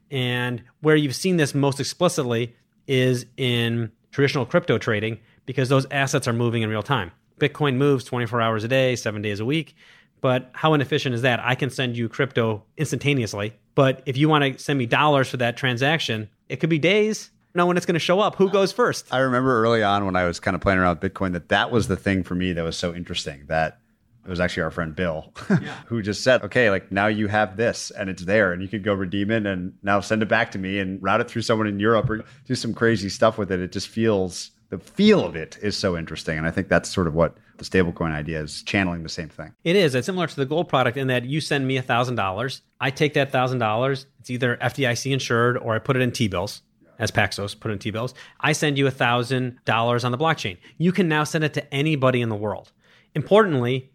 [0.09, 2.55] And where you've seen this most explicitly
[2.87, 7.11] is in traditional crypto trading because those assets are moving in real time.
[7.39, 9.75] Bitcoin moves 24 hours a day, seven days a week.
[10.19, 11.39] But how inefficient is that?
[11.39, 13.53] I can send you crypto instantaneously.
[13.73, 17.31] But if you want to send me dollars for that transaction, it could be days.
[17.55, 18.35] know when it's going to show up.
[18.35, 19.11] Who goes first?
[19.11, 21.71] I remember early on when I was kind of playing around with Bitcoin that that
[21.71, 23.79] was the thing for me that was so interesting that
[24.23, 25.73] it was actually our friend Bill yeah.
[25.87, 28.83] who just said, okay, like now you have this and it's there and you could
[28.83, 31.67] go redeem it and now send it back to me and route it through someone
[31.67, 33.59] in Europe or do some crazy stuff with it.
[33.59, 36.37] It just feels, the feel of it is so interesting.
[36.37, 39.53] And I think that's sort of what the stablecoin idea is channeling the same thing.
[39.63, 39.95] It is.
[39.95, 42.61] It's similar to the gold product in that you send me $1,000.
[42.79, 44.05] I take that $1,000.
[44.19, 46.61] It's either FDIC insured or I put it in T bills
[46.99, 48.13] as Paxos, put in T bills.
[48.39, 50.57] I send you $1,000 on the blockchain.
[50.77, 52.71] You can now send it to anybody in the world.
[53.13, 53.90] Importantly,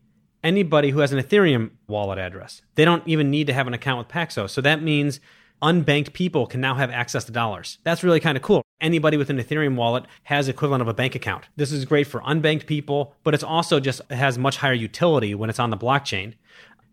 [0.47, 2.62] anybody who has an Ethereum wallet address.
[2.76, 4.51] They don't even need to have an account with Paxos.
[4.51, 5.18] So that means
[5.61, 7.78] unbanked people can now have access to dollars.
[7.82, 8.62] That's really kind of cool.
[8.80, 11.47] Anybody with an Ethereum wallet has equivalent of a bank account.
[11.57, 15.34] This is great for unbanked people, but it's also just it has much higher utility
[15.34, 16.34] when it's on the blockchain.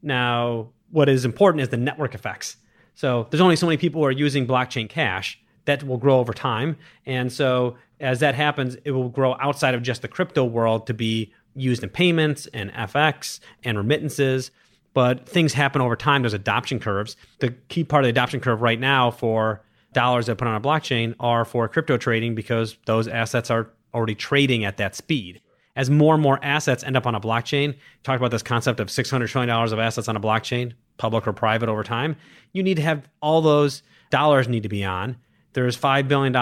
[0.01, 2.57] Now, what is important is the network effects.
[2.95, 6.33] So there's only so many people who are using blockchain cash that will grow over
[6.33, 6.77] time.
[7.05, 10.93] And so as that happens, it will grow outside of just the crypto world to
[10.93, 14.51] be used in payments and FX and remittances.
[14.93, 16.21] But things happen over time.
[16.21, 17.15] There's adoption curves.
[17.39, 20.61] The key part of the adoption curve right now for dollars that put on a
[20.61, 25.41] blockchain are for crypto trading because those assets are already trading at that speed.
[25.75, 28.89] As more and more assets end up on a blockchain, talked about this concept of
[28.89, 32.15] $600 trillion of assets on a blockchain, public or private over time.
[32.51, 33.81] You need to have all those
[34.11, 35.17] dollars need to be on.
[35.53, 36.35] There's $5 billion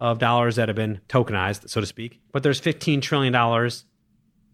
[0.00, 3.34] of dollars that have been tokenized, so to speak, but there's $15 trillion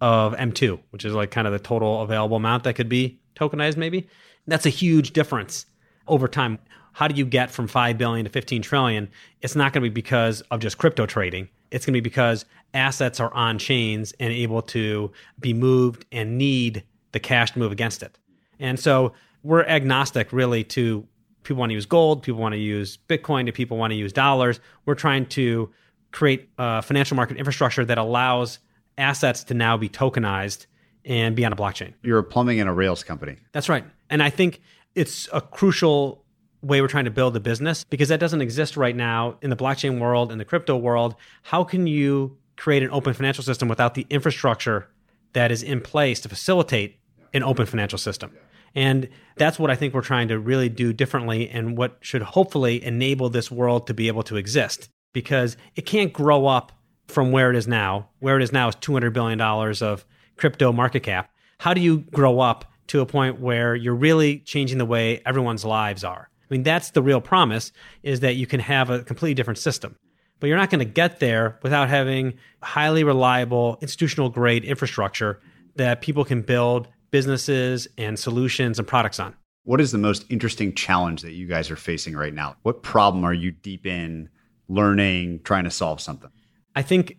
[0.01, 3.77] of M2, which is like kind of the total available amount that could be tokenized,
[3.77, 4.09] maybe.
[4.47, 5.67] That's a huge difference
[6.07, 6.59] over time.
[6.93, 9.09] How do you get from 5 billion to 15 trillion?
[9.41, 11.49] It's not going to be because of just crypto trading.
[11.71, 12.45] It's going to be because
[12.75, 16.83] assets are on chains and able to be moved and need
[17.13, 18.19] the cash to move against it.
[18.59, 21.07] And so we're agnostic really to
[21.45, 24.13] people want to use gold, people want to use Bitcoin, do people want to use
[24.13, 24.61] dollars.
[24.85, 25.71] We're trying to
[26.11, 28.59] create a financial market infrastructure that allows
[28.99, 30.67] assets to now be tokenized
[31.05, 31.95] and be on a blockchain.
[32.03, 33.37] You're a plumbing and a Rails company.
[33.53, 33.85] That's right.
[34.11, 34.61] And I think
[34.95, 36.25] it's a crucial
[36.61, 39.57] way we're trying to build a business because that doesn't exist right now in the
[39.57, 41.15] blockchain world, in the crypto world.
[41.43, 44.89] How can you create an open financial system without the infrastructure
[45.33, 46.99] that is in place to facilitate
[47.33, 48.33] an open financial system?
[48.75, 52.85] And that's what I think we're trying to really do differently and what should hopefully
[52.85, 56.73] enable this world to be able to exist because it can't grow up
[57.09, 58.09] from where it is now.
[58.21, 60.05] Where it is now is $200 billion of
[60.37, 61.31] crypto market cap.
[61.59, 65.65] How do you grow up to a point where you're really changing the way everyone's
[65.65, 66.29] lives are?
[66.49, 69.97] I mean, that's the real promise is that you can have a completely different system.
[70.41, 75.41] But you're not going to get there without having highly reliable, institutional grade infrastructure
[75.75, 79.35] that people can build businesses and solutions and products on.
[79.65, 82.57] What is the most interesting challenge that you guys are facing right now?
[82.63, 84.29] What problem are you deep in
[84.69, 86.31] learning, trying to solve something?
[86.79, 87.17] I think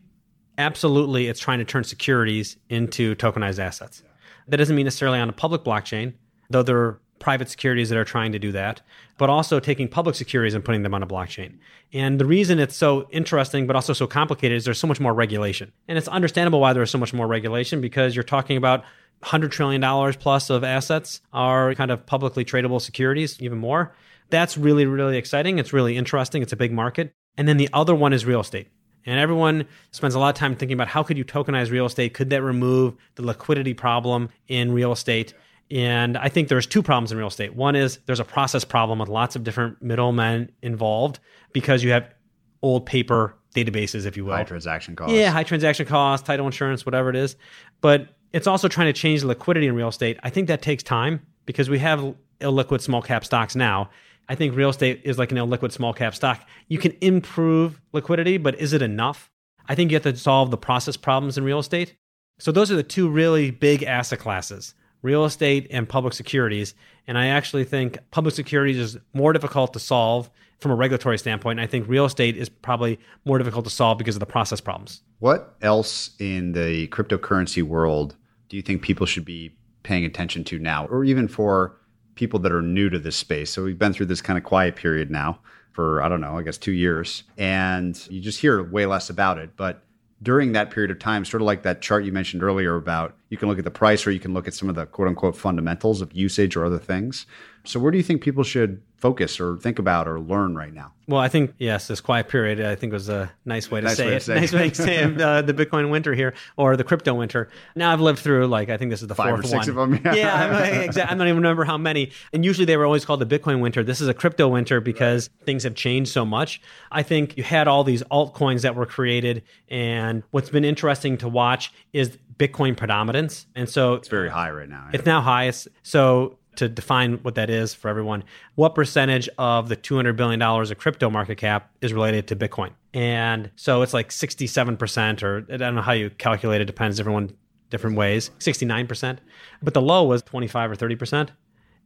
[0.57, 4.01] absolutely it's trying to turn securities into tokenized assets.
[4.47, 6.13] That doesn't mean necessarily on a public blockchain,
[6.49, 8.81] though there are private securities that are trying to do that,
[9.17, 11.57] but also taking public securities and putting them on a blockchain.
[11.91, 15.13] And the reason it's so interesting, but also so complicated, is there's so much more
[15.13, 15.73] regulation.
[15.89, 18.85] And it's understandable why there's so much more regulation because you're talking about
[19.23, 23.93] $100 trillion plus of assets are kind of publicly tradable securities, even more.
[24.29, 25.59] That's really, really exciting.
[25.59, 26.41] It's really interesting.
[26.41, 27.11] It's a big market.
[27.35, 28.69] And then the other one is real estate.
[29.09, 32.13] And everyone spends a lot of time thinking about how could you tokenize real estate?
[32.13, 35.33] Could that remove the liquidity problem in real estate?
[35.71, 37.55] And I think there's two problems in real estate.
[37.55, 41.19] One is there's a process problem with lots of different middlemen involved
[41.53, 42.13] because you have
[42.61, 44.33] old paper databases, if you will.
[44.35, 45.15] High transaction costs.
[45.15, 47.35] Yeah, high transaction costs, title insurance, whatever it is.
[47.81, 50.19] But it's also trying to change the liquidity in real estate.
[50.21, 53.89] I think that takes time because we have illiquid small cap stocks now.
[54.29, 56.47] I think real estate is like an illiquid small cap stock.
[56.67, 59.31] You can improve liquidity, but is it enough?
[59.67, 61.95] I think you have to solve the process problems in real estate.
[62.37, 66.73] So those are the two really big asset classes real estate and public securities.
[67.07, 71.57] And I actually think public securities is more difficult to solve from a regulatory standpoint.
[71.57, 74.59] And I think real estate is probably more difficult to solve because of the process
[74.59, 75.01] problems.
[75.19, 78.17] What else in the cryptocurrency world
[78.49, 81.79] do you think people should be paying attention to now, or even for
[82.19, 83.49] people that are new to this space.
[83.49, 85.39] So we've been through this kind of quiet period now
[85.71, 87.23] for, I don't know, I guess two years.
[87.37, 89.51] And you just hear way less about it.
[89.55, 89.83] But
[90.21, 93.37] during that period of time, sort of like that chart you mentioned earlier about You
[93.37, 95.37] can look at the price or you can look at some of the quote unquote
[95.37, 97.25] fundamentals of usage or other things.
[97.63, 100.93] So, where do you think people should focus or think about or learn right now?
[101.07, 103.97] Well, I think yes, this quiet period I think was a nice way to Nice
[103.97, 104.21] say way to it.
[104.21, 107.49] say nice way to say it, uh, the Bitcoin winter here or the crypto winter.
[107.75, 109.93] Now I've lived through like I think this is the Five or fourth six one.
[109.95, 110.15] of them, yeah.
[110.15, 112.11] yeah, I'm, uh, exact- I don't even remember how many.
[112.31, 113.83] And usually they were always called the Bitcoin winter.
[113.83, 116.61] This is a crypto winter because things have changed so much.
[116.91, 121.27] I think you had all these altcoins that were created, and what's been interesting to
[121.29, 123.47] watch is Bitcoin predominance.
[123.55, 124.89] And so It's very high right now.
[124.93, 125.67] it's now highest.
[125.83, 128.23] So to define what that is for everyone,
[128.55, 132.71] what percentage of the $200 billion of crypto market cap is related to Bitcoin?
[132.93, 137.35] And so it's like 67%, or I don't know how you calculate it, depends everyone
[137.69, 139.19] different ways, 69%.
[139.61, 141.29] But the low was 25 or 30%.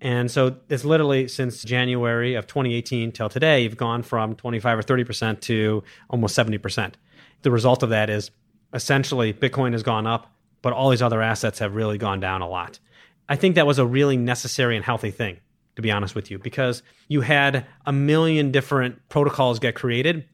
[0.01, 4.81] And so it's literally since January of 2018 till today, you've gone from 25 or
[4.81, 6.93] 30% to almost 70%.
[7.43, 8.31] The result of that is
[8.73, 12.49] essentially Bitcoin has gone up, but all these other assets have really gone down a
[12.49, 12.79] lot.
[13.29, 15.37] I think that was a really necessary and healthy thing,
[15.75, 20.25] to be honest with you, because you had a million different protocols get created.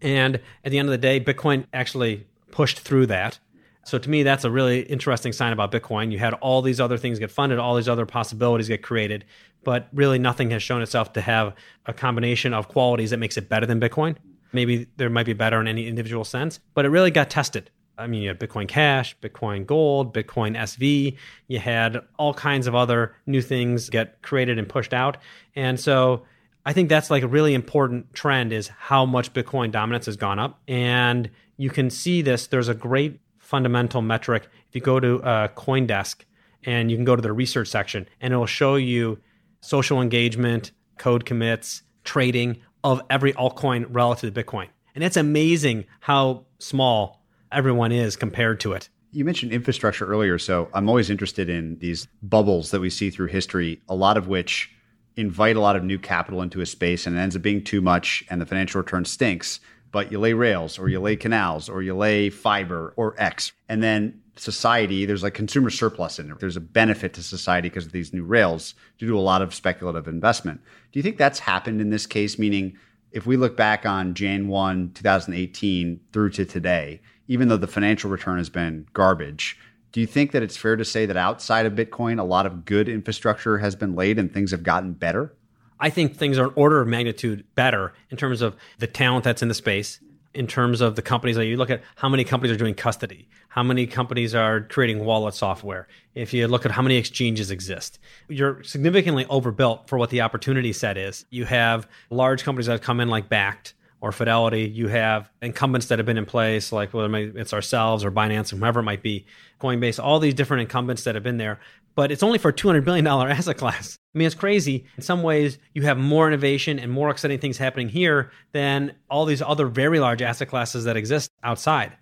[0.00, 3.38] And at the end of the day, Bitcoin actually pushed through that.
[3.84, 6.12] So to me, that's a really interesting sign about Bitcoin.
[6.12, 9.24] You had all these other things get funded, all these other possibilities get created,
[9.64, 11.54] but really nothing has shown itself to have
[11.86, 14.16] a combination of qualities that makes it better than Bitcoin.
[14.52, 17.70] Maybe there might be better in any individual sense, but it really got tested.
[18.00, 21.16] I mean, you had Bitcoin Cash, Bitcoin Gold, Bitcoin SV.
[21.48, 25.18] You had all kinds of other new things get created and pushed out.
[25.54, 26.24] And so
[26.64, 30.38] I think that's like a really important trend is how much Bitcoin dominance has gone
[30.38, 30.60] up.
[30.66, 32.46] And you can see this.
[32.46, 34.48] There's a great fundamental metric.
[34.68, 36.22] If you go to uh, CoinDesk
[36.64, 39.18] and you can go to the research section and it'll show you
[39.60, 44.68] social engagement, code commits, trading of every altcoin relative to Bitcoin.
[44.94, 47.19] And it's amazing how small
[47.52, 48.88] everyone is compared to it.
[49.12, 53.26] You mentioned infrastructure earlier, so I'm always interested in these bubbles that we see through
[53.26, 54.70] history, a lot of which
[55.16, 57.80] invite a lot of new capital into a space and it ends up being too
[57.80, 59.60] much and the financial return stinks.
[59.92, 63.52] But you lay rails or you lay canals or you lay fiber or X.
[63.68, 66.38] And then society, there's like consumer surplus in it.
[66.38, 69.52] There's a benefit to society because of these new rails due to a lot of
[69.52, 70.60] speculative investment.
[70.92, 72.38] Do you think that's happened in this case?
[72.38, 72.76] Meaning,
[73.10, 77.00] if we look back on Jan 1, 2018 through to today,
[77.30, 79.56] even though the financial return has been garbage,
[79.92, 82.64] do you think that it's fair to say that outside of Bitcoin, a lot of
[82.64, 85.32] good infrastructure has been laid and things have gotten better?
[85.78, 89.42] I think things are an order of magnitude better in terms of the talent that's
[89.42, 90.00] in the space,
[90.34, 93.28] in terms of the companies that you look at how many companies are doing custody,
[93.48, 95.86] how many companies are creating wallet software.
[96.16, 100.72] If you look at how many exchanges exist, you're significantly overbuilt for what the opportunity
[100.72, 101.26] set is.
[101.30, 104.62] You have large companies that have come in like Bakkt or Fidelity.
[104.62, 108.56] You have incumbents that have been in place, like whether it's ourselves or Binance or
[108.56, 109.26] whoever it might be,
[109.60, 111.60] Coinbase, all these different incumbents that have been there.
[111.94, 113.98] But it's only for a $200 billion asset class.
[114.14, 114.86] I mean, it's crazy.
[114.96, 119.24] In some ways, you have more innovation and more exciting things happening here than all
[119.26, 121.92] these other very large asset classes that exist outside.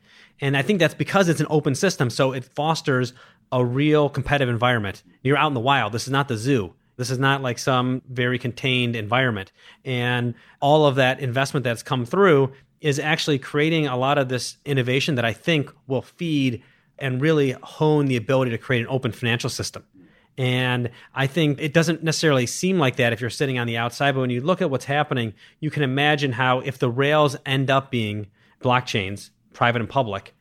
[0.40, 2.10] And I think that's because it's an open system.
[2.10, 3.12] So it fosters
[3.50, 5.02] a real competitive environment.
[5.22, 5.92] You're out in the wild.
[5.92, 6.74] This is not the zoo.
[6.98, 9.52] This is not like some very contained environment.
[9.84, 14.58] And all of that investment that's come through is actually creating a lot of this
[14.64, 16.62] innovation that I think will feed
[16.98, 19.84] and really hone the ability to create an open financial system.
[20.36, 24.12] And I think it doesn't necessarily seem like that if you're sitting on the outside,
[24.12, 27.70] but when you look at what's happening, you can imagine how if the rails end
[27.70, 28.26] up being
[28.60, 30.34] blockchains, private and public,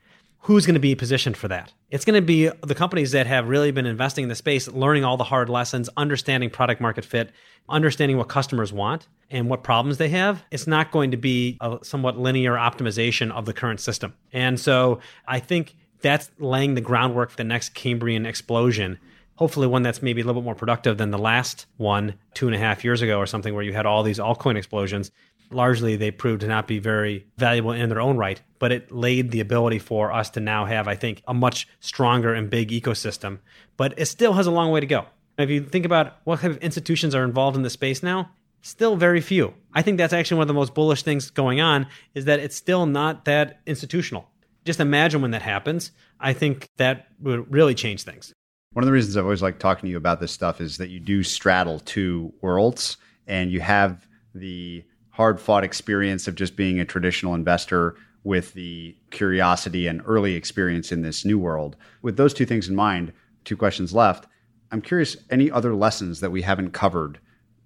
[0.48, 1.74] who's going to be positioned for that?
[1.92, 5.04] It's going to be the companies that have really been investing in the space, learning
[5.04, 7.32] all the hard lessons, understanding product market fit,
[7.68, 10.46] understanding what customers want and what problems they have.
[10.50, 14.14] It's not going to be a somewhat linear optimization of the current system.
[14.32, 19.00] And so I think that's laying the groundwork for the next Cambrian explosion.
[19.36, 22.56] Hopefully, one that's maybe a little bit more productive than the last one two and
[22.56, 25.12] a half years ago or something, where you had all these altcoin explosions
[25.52, 29.32] largely they proved to not be very valuable in their own right, but it laid
[29.32, 33.40] the ability for us to now have, I think, a much stronger and big ecosystem.
[33.78, 35.06] But it still has a long way to go.
[35.38, 38.32] If you think about what kind of institutions are involved in the space now,
[38.62, 39.54] still very few.
[39.74, 42.56] I think that's actually one of the most bullish things going on is that it's
[42.56, 44.30] still not that institutional.
[44.66, 45.92] Just imagine when that happens.
[46.20, 48.34] I think that would really change things.
[48.74, 50.90] One of the reasons I've always liked talking to you about this stuff is that
[50.90, 54.84] you do straddle two worlds and you have the
[55.18, 60.92] hard fought experience of just being a traditional investor with the curiosity and early experience
[60.92, 61.76] in this new world.
[62.04, 63.12] With those two things in mind,
[63.44, 64.28] two questions left.
[64.72, 67.18] I'm curious any other lessons that we haven't covered,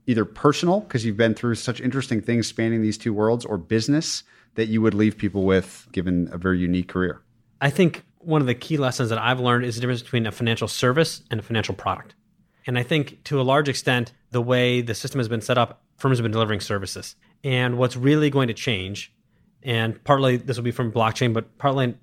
[0.08, 4.24] either personal, because you've been through such interesting things spanning these two worlds, or business
[4.56, 7.22] that you would leave people with given a very unique career?
[7.60, 10.32] I think one of the key lessons that I've learned is the difference between a
[10.32, 12.16] financial service and a financial product.
[12.66, 15.82] And I think to a large extent, the way the system has been set up,
[15.98, 17.16] firms have been delivering services.
[17.44, 19.12] And what's really going to change,
[19.64, 21.96] and partly this will be from blockchain, but partly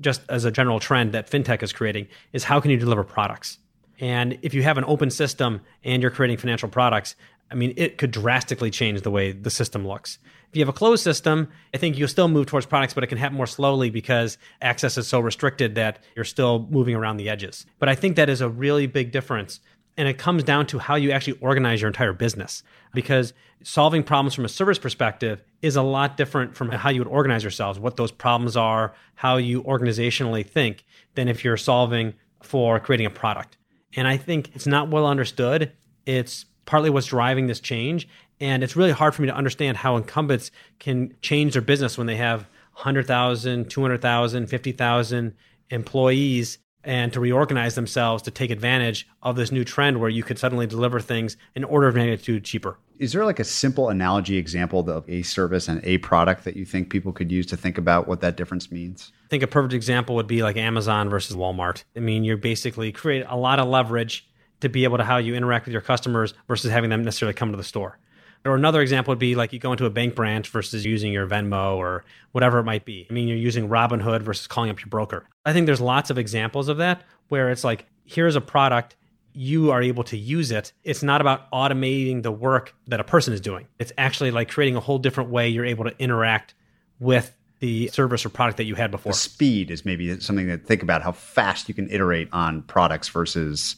[0.00, 3.58] just as a general trend that fintech is creating, is how can you deliver products?
[4.00, 7.14] And if you have an open system and you're creating financial products,
[7.50, 10.18] I mean, it could drastically change the way the system looks.
[10.50, 13.08] If you have a closed system, I think you'll still move towards products, but it
[13.08, 17.28] can happen more slowly because access is so restricted that you're still moving around the
[17.28, 17.66] edges.
[17.78, 19.60] But I think that is a really big difference.
[19.96, 23.32] And it comes down to how you actually organize your entire business because
[23.62, 27.42] solving problems from a service perspective is a lot different from how you would organize
[27.42, 30.84] yourselves, what those problems are, how you organizationally think,
[31.14, 33.56] than if you're solving for creating a product.
[33.96, 35.72] And I think it's not well understood.
[36.06, 38.08] It's partly what's driving this change.
[38.40, 42.06] And it's really hard for me to understand how incumbents can change their business when
[42.06, 42.42] they have
[42.74, 45.34] 100,000, 200,000, 50,000
[45.70, 50.38] employees and to reorganize themselves to take advantage of this new trend where you could
[50.38, 52.78] suddenly deliver things an order of magnitude cheaper.
[52.98, 56.64] Is there like a simple analogy example of a service and a product that you
[56.64, 59.12] think people could use to think about what that difference means?
[59.24, 61.82] I think a perfect example would be like Amazon versus Walmart.
[61.96, 64.28] I mean, you basically create a lot of leverage
[64.60, 67.50] to be able to how you interact with your customers versus having them necessarily come
[67.50, 67.98] to the store.
[68.44, 71.26] Or another example would be like you go into a bank branch versus using your
[71.26, 73.06] Venmo or whatever it might be.
[73.08, 75.26] I mean, you're using Robinhood versus calling up your broker.
[75.46, 78.96] I think there's lots of examples of that where it's like, here's a product,
[79.32, 80.72] you are able to use it.
[80.84, 83.66] It's not about automating the work that a person is doing.
[83.78, 86.54] It's actually like creating a whole different way you're able to interact
[87.00, 89.12] with the service or product that you had before.
[89.12, 93.08] The speed is maybe something to think about how fast you can iterate on products
[93.08, 93.76] versus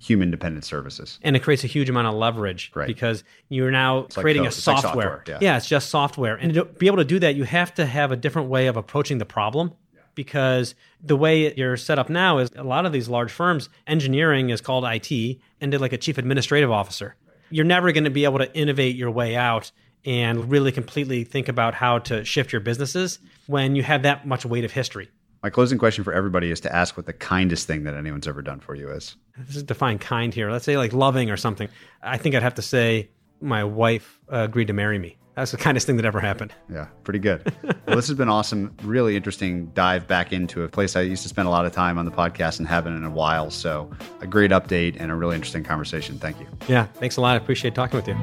[0.00, 1.18] human dependent services.
[1.22, 2.86] And it creates a huge amount of leverage right.
[2.86, 4.82] because you're now it's creating like a software.
[4.82, 5.38] Like software yeah.
[5.40, 5.56] yeah.
[5.58, 6.36] it's just software.
[6.36, 8.76] And to be able to do that, you have to have a different way of
[8.76, 9.72] approaching the problem
[10.14, 14.50] because the way you're set up now is a lot of these large firms, engineering
[14.50, 17.14] is called IT and they're like a chief administrative officer.
[17.50, 19.70] You're never going to be able to innovate your way out
[20.06, 24.46] and really completely think about how to shift your businesses when you have that much
[24.46, 25.10] weight of history.
[25.42, 28.42] My closing question for everybody is to ask what the kindest thing that anyone's ever
[28.42, 29.16] done for you is.
[29.38, 30.50] This is define kind here.
[30.50, 31.68] Let's say like loving or something.
[32.02, 33.08] I think I'd have to say
[33.40, 35.16] my wife uh, agreed to marry me.
[35.36, 36.52] That's the kindest thing that ever happened.
[36.70, 37.50] Yeah, pretty good.
[37.86, 38.76] well, this has been awesome.
[38.82, 41.96] Really interesting dive back into a place I used to spend a lot of time
[41.96, 43.50] on the podcast and haven't in a while.
[43.50, 46.18] So, a great update and a really interesting conversation.
[46.18, 46.48] Thank you.
[46.68, 47.34] Yeah, thanks a lot.
[47.34, 48.14] I appreciate talking with you.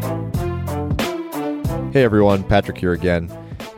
[1.92, 3.32] Hey everyone, Patrick here again.